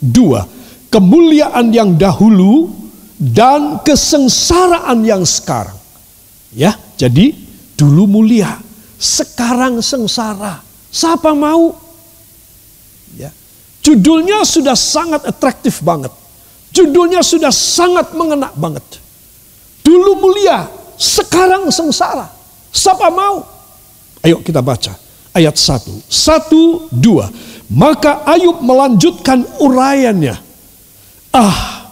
dua. 0.01 0.49
Kemuliaan 0.89 1.69
yang 1.69 2.01
dahulu 2.01 2.73
dan 3.21 3.85
kesengsaraan 3.85 5.05
yang 5.05 5.21
sekarang. 5.29 5.77
Ya, 6.57 6.73
jadi 6.97 7.37
dulu 7.77 8.09
mulia, 8.09 8.57
sekarang 8.97 9.85
sengsara. 9.85 10.65
Siapa 10.89 11.37
mau? 11.37 11.77
Ya. 13.21 13.29
Judulnya 13.85 14.49
sudah 14.49 14.73
sangat 14.73 15.29
atraktif 15.29 15.85
banget. 15.85 16.17
Judulnya 16.73 17.21
sudah 17.21 17.53
sangat 17.53 18.17
mengena 18.17 18.49
banget. 18.57 19.05
Dulu 19.87 20.19
mulia, 20.19 20.67
sekarang 20.99 21.71
sengsara. 21.71 22.27
Siapa 22.75 23.07
mau? 23.07 23.47
Ayo 24.27 24.43
kita 24.43 24.59
baca 24.59 24.99
ayat 25.31 25.55
1. 25.55 26.11
1, 26.11 26.91
2. 26.91 27.71
Maka 27.71 28.27
Ayub 28.27 28.59
melanjutkan 28.65 29.47
uraiannya. 29.63 30.35
Ah, 31.31 31.87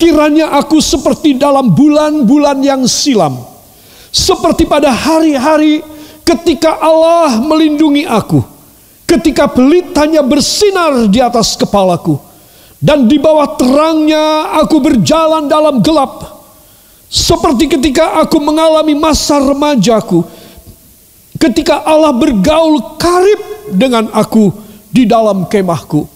kiranya 0.00 0.56
aku 0.56 0.78
seperti 0.80 1.34
dalam 1.36 1.74
bulan-bulan 1.76 2.62
yang 2.64 2.88
silam. 2.88 3.42
Seperti 4.08 4.64
pada 4.64 4.88
hari-hari 4.94 5.84
ketika 6.24 6.78
Allah 6.80 7.36
melindungi 7.42 8.08
aku. 8.08 8.40
Ketika 9.04 9.50
pelitanya 9.50 10.24
bersinar 10.24 11.10
di 11.12 11.20
atas 11.20 11.58
kepalaku. 11.58 12.16
Dan 12.76 13.08
di 13.08 13.16
bawah 13.16 13.56
terangnya 13.56 14.56
aku 14.60 14.80
berjalan 14.80 15.48
dalam 15.48 15.80
gelap. 15.80 16.35
Seperti 17.06 17.70
ketika 17.70 18.18
aku 18.18 18.42
mengalami 18.42 18.98
masa 18.98 19.38
remajaku 19.38 20.26
ketika 21.36 21.84
Allah 21.84 22.12
bergaul 22.16 22.96
karib 22.96 23.40
dengan 23.70 24.08
aku 24.10 24.50
di 24.90 25.04
dalam 25.04 25.44
kemahku. 25.46 26.08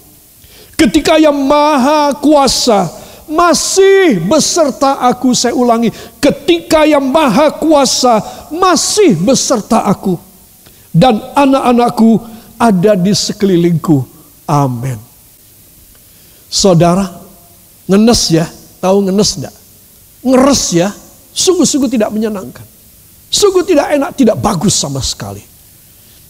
Ketika 0.75 1.21
yang 1.21 1.37
maha 1.37 2.17
kuasa 2.17 2.89
masih 3.29 4.17
beserta 4.25 4.97
aku, 4.97 5.37
saya 5.37 5.53
ulangi, 5.53 5.93
ketika 6.17 6.89
yang 6.89 7.05
maha 7.05 7.53
kuasa 7.53 8.17
masih 8.49 9.13
beserta 9.21 9.85
aku. 9.85 10.17
Dan 10.91 11.21
anak-anakku 11.37 12.19
ada 12.59 12.99
di 12.99 13.13
sekelilingku. 13.15 14.03
Amin. 14.49 14.99
Saudara, 16.51 17.07
ngenes 17.87 18.21
ya, 18.27 18.49
tahu 18.83 19.07
ngenes 19.07 19.39
enggak? 19.39 19.55
Ngeres 20.21 20.63
ya, 20.77 20.89
sungguh-sungguh 21.33 21.89
tidak 21.89 22.13
menyenangkan. 22.13 22.65
Sungguh 23.31 23.63
tidak 23.63 23.95
enak, 23.95 24.11
tidak 24.13 24.37
bagus 24.37 24.75
sama 24.77 24.99
sekali. 25.01 25.41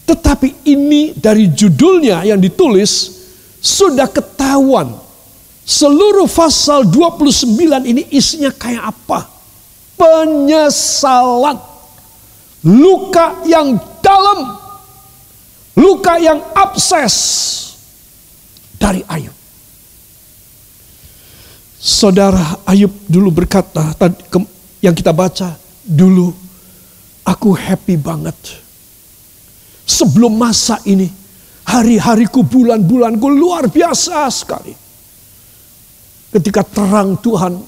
Tetapi 0.06 0.66
ini 0.70 1.12
dari 1.12 1.50
judulnya 1.50 2.22
yang 2.22 2.38
ditulis 2.38 3.22
sudah 3.58 4.06
ketahuan. 4.06 4.94
Seluruh 5.62 6.26
pasal 6.26 6.86
29 6.90 7.58
ini 7.86 8.02
isinya 8.10 8.50
kayak 8.50 8.96
apa? 8.96 9.30
Penyesalan. 9.94 11.58
Luka 12.62 13.42
yang 13.46 13.78
dalam. 14.02 14.58
Luka 15.78 16.18
yang 16.18 16.38
abses 16.54 17.14
dari 18.78 19.02
Ayub. 19.06 19.41
Saudara 21.82 22.62
Ayub 22.62 22.94
dulu 23.10 23.42
berkata, 23.42 23.90
yang 24.78 24.94
kita 24.94 25.10
baca 25.10 25.58
dulu 25.82 26.30
Aku 27.22 27.54
happy 27.54 27.94
banget. 27.94 28.34
Sebelum 29.86 30.34
masa 30.34 30.82
ini, 30.82 31.06
hari-hariku, 31.62 32.42
bulan-bulanku 32.42 33.30
luar 33.30 33.70
biasa 33.70 34.26
sekali. 34.26 34.74
Ketika 36.34 36.66
terang 36.66 37.14
Tuhan 37.22 37.62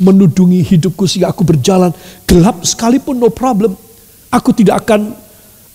menudungi 0.00 0.64
hidupku 0.64 1.04
sehingga 1.04 1.28
aku 1.28 1.44
berjalan 1.44 1.92
gelap 2.24 2.64
sekalipun 2.64 3.20
no 3.20 3.28
problem. 3.28 3.76
Aku 4.32 4.56
tidak 4.56 4.88
akan 4.88 5.12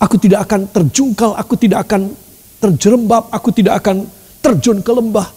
aku 0.02 0.16
tidak 0.18 0.50
akan 0.50 0.66
terjungkal, 0.74 1.38
aku 1.38 1.54
tidak 1.54 1.86
akan 1.86 2.10
terjerembab, 2.58 3.30
aku 3.30 3.50
tidak 3.54 3.78
akan 3.86 4.10
terjun 4.42 4.82
ke 4.82 4.90
lembah. 4.90 5.30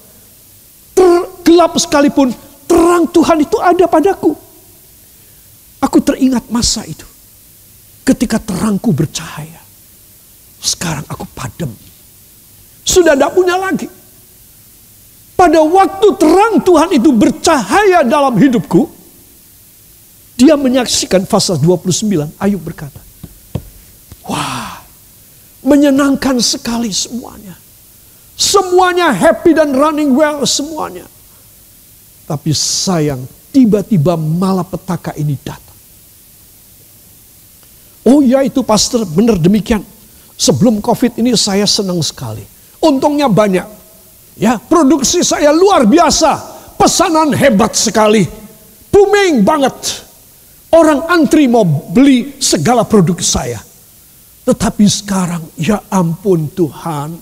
Gelap 1.42 1.76
sekalipun 1.79 2.31
terang 2.68 3.05
Tuhan 3.11 3.38
itu 3.42 3.57
ada 3.59 3.85
padaku. 3.90 4.33
Aku 5.81 5.98
teringat 6.05 6.46
masa 6.53 6.85
itu. 6.85 7.07
Ketika 8.05 8.37
terangku 8.38 8.92
bercahaya. 8.92 9.61
Sekarang 10.61 11.07
aku 11.09 11.24
padam. 11.33 11.72
Sudah 12.85 13.16
tidak 13.16 13.33
punya 13.33 13.57
lagi. 13.57 13.88
Pada 15.40 15.64
waktu 15.64 16.07
terang 16.20 16.61
Tuhan 16.61 16.90
itu 16.92 17.11
bercahaya 17.16 18.05
dalam 18.05 18.37
hidupku. 18.37 18.92
Dia 20.37 20.57
menyaksikan 20.57 21.24
pasal 21.24 21.57
29. 21.57 22.37
Ayub 22.37 22.61
berkata. 22.61 23.00
Wah. 24.29 24.85
Menyenangkan 25.64 26.40
sekali 26.40 26.92
semuanya. 26.92 27.57
Semuanya 28.37 29.12
happy 29.12 29.53
dan 29.53 29.76
running 29.76 30.16
well 30.16 30.44
semuanya. 30.48 31.05
Tapi 32.31 32.55
sayang 32.55 33.27
tiba-tiba 33.51 34.14
malapetaka 34.14 35.19
ini 35.19 35.35
datang. 35.43 35.75
Oh 38.07 38.23
ya 38.23 38.47
itu 38.47 38.62
pastor 38.62 39.03
benar 39.03 39.35
demikian. 39.35 39.83
Sebelum 40.38 40.79
covid 40.79 41.19
ini 41.19 41.35
saya 41.35 41.66
senang 41.66 41.99
sekali. 42.07 42.47
Untungnya 42.79 43.27
banyak. 43.27 43.66
Ya 44.38 44.62
produksi 44.62 45.27
saya 45.27 45.51
luar 45.51 45.85
biasa. 45.90 46.38
Pesanan 46.79 47.35
hebat 47.35 47.75
sekali. 47.75 48.25
Booming 48.88 49.43
banget. 49.43 49.75
Orang 50.71 51.11
antri 51.11 51.51
mau 51.51 51.66
beli 51.66 52.38
segala 52.38 52.87
produk 52.87 53.19
saya. 53.21 53.59
Tetapi 54.47 54.87
sekarang 54.87 55.45
ya 55.59 55.83
ampun 55.93 56.47
Tuhan. 56.55 57.19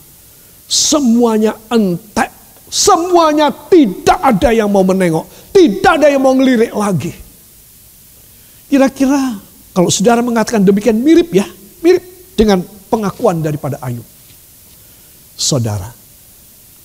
Semuanya 0.69 1.57
entek. 1.73 2.38
Semuanya 2.69 3.49
tidak 3.49 4.21
ada 4.21 4.53
yang 4.53 4.69
mau 4.69 4.85
menengok. 4.85 5.25
Tidak 5.53 5.93
ada 5.99 6.13
yang 6.13 6.21
mau 6.21 6.37
ngelirik 6.37 6.73
lagi. 6.77 7.13
Kira-kira 8.69 9.41
kalau 9.73 9.89
saudara 9.89 10.21
mengatakan 10.21 10.61
demikian 10.61 11.01
mirip 11.01 11.33
ya, 11.33 11.49
mirip 11.81 12.05
dengan 12.37 12.61
pengakuan 12.93 13.41
daripada 13.41 13.81
Ayub. 13.81 14.05
Saudara, 15.39 15.89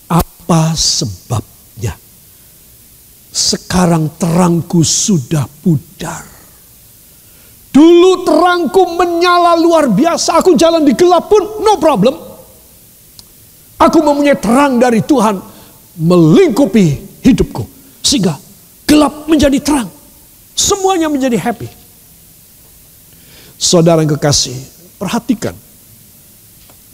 apa 0.08 0.62
sebabnya? 0.78 1.98
Sekarang 3.34 4.14
terangku 4.16 4.86
sudah 4.86 5.50
pudar. 5.60 6.24
Dulu 7.74 8.22
terangku 8.22 8.94
menyala 8.94 9.58
luar 9.58 9.90
biasa. 9.90 10.38
Aku 10.38 10.54
jalan 10.54 10.86
di 10.86 10.94
gelap 10.94 11.26
pun 11.26 11.66
no 11.66 11.82
problem. 11.82 12.14
Aku 13.82 14.00
mempunyai 14.06 14.38
terang 14.38 14.78
dari 14.78 15.02
Tuhan 15.02 15.53
melingkupi 15.98 17.22
hidupku. 17.22 17.66
Sehingga 18.04 18.38
gelap 18.86 19.26
menjadi 19.30 19.58
terang. 19.62 19.90
Semuanya 20.54 21.10
menjadi 21.10 21.38
happy. 21.40 21.70
Saudara 23.58 24.04
yang 24.04 24.12
kekasih, 24.18 24.54
perhatikan. 25.00 25.56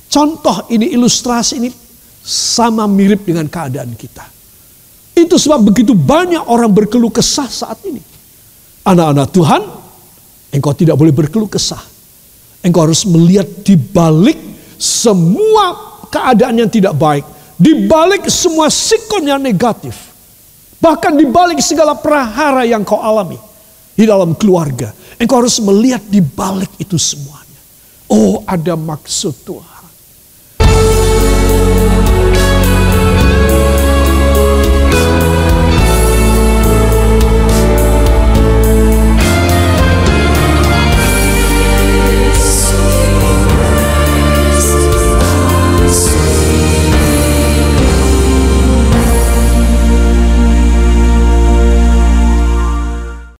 Contoh 0.10 0.70
ini, 0.70 0.94
ilustrasi 0.94 1.60
ini 1.60 1.70
sama 2.24 2.86
mirip 2.86 3.26
dengan 3.26 3.46
keadaan 3.50 3.94
kita. 3.98 4.26
Itu 5.18 5.36
sebab 5.36 5.60
begitu 5.66 5.92
banyak 5.92 6.48
orang 6.48 6.72
berkeluh 6.72 7.12
kesah 7.12 7.50
saat 7.50 7.84
ini. 7.84 8.00
Anak-anak 8.88 9.28
Tuhan, 9.36 9.62
engkau 10.56 10.74
tidak 10.74 10.96
boleh 10.96 11.12
berkeluh 11.12 11.52
kesah. 11.52 11.82
Engkau 12.64 12.88
harus 12.88 13.04
melihat 13.04 13.48
di 13.64 13.76
balik 13.76 14.40
semua 14.80 15.76
keadaan 16.08 16.56
yang 16.64 16.72
tidak 16.72 16.96
baik. 16.96 17.26
Di 17.60 17.86
balik 17.86 18.32
semua 18.32 18.72
sikon 18.72 19.28
yang 19.28 19.44
negatif. 19.44 20.16
Bahkan 20.80 21.20
di 21.20 21.28
balik 21.28 21.60
segala 21.60 21.92
prahara 21.92 22.64
yang 22.64 22.88
kau 22.88 23.04
alami. 23.04 23.36
Di 24.00 24.08
dalam 24.08 24.32
keluarga 24.32 24.96
Engkau 25.20 25.44
harus 25.44 25.60
melihat 25.60 26.00
di 26.08 26.24
balik 26.24 26.72
itu 26.80 26.96
semuanya. 26.96 27.60
Oh 28.08 28.40
ada 28.48 28.80
maksud 28.80 29.36
Tuhan. 29.44 29.79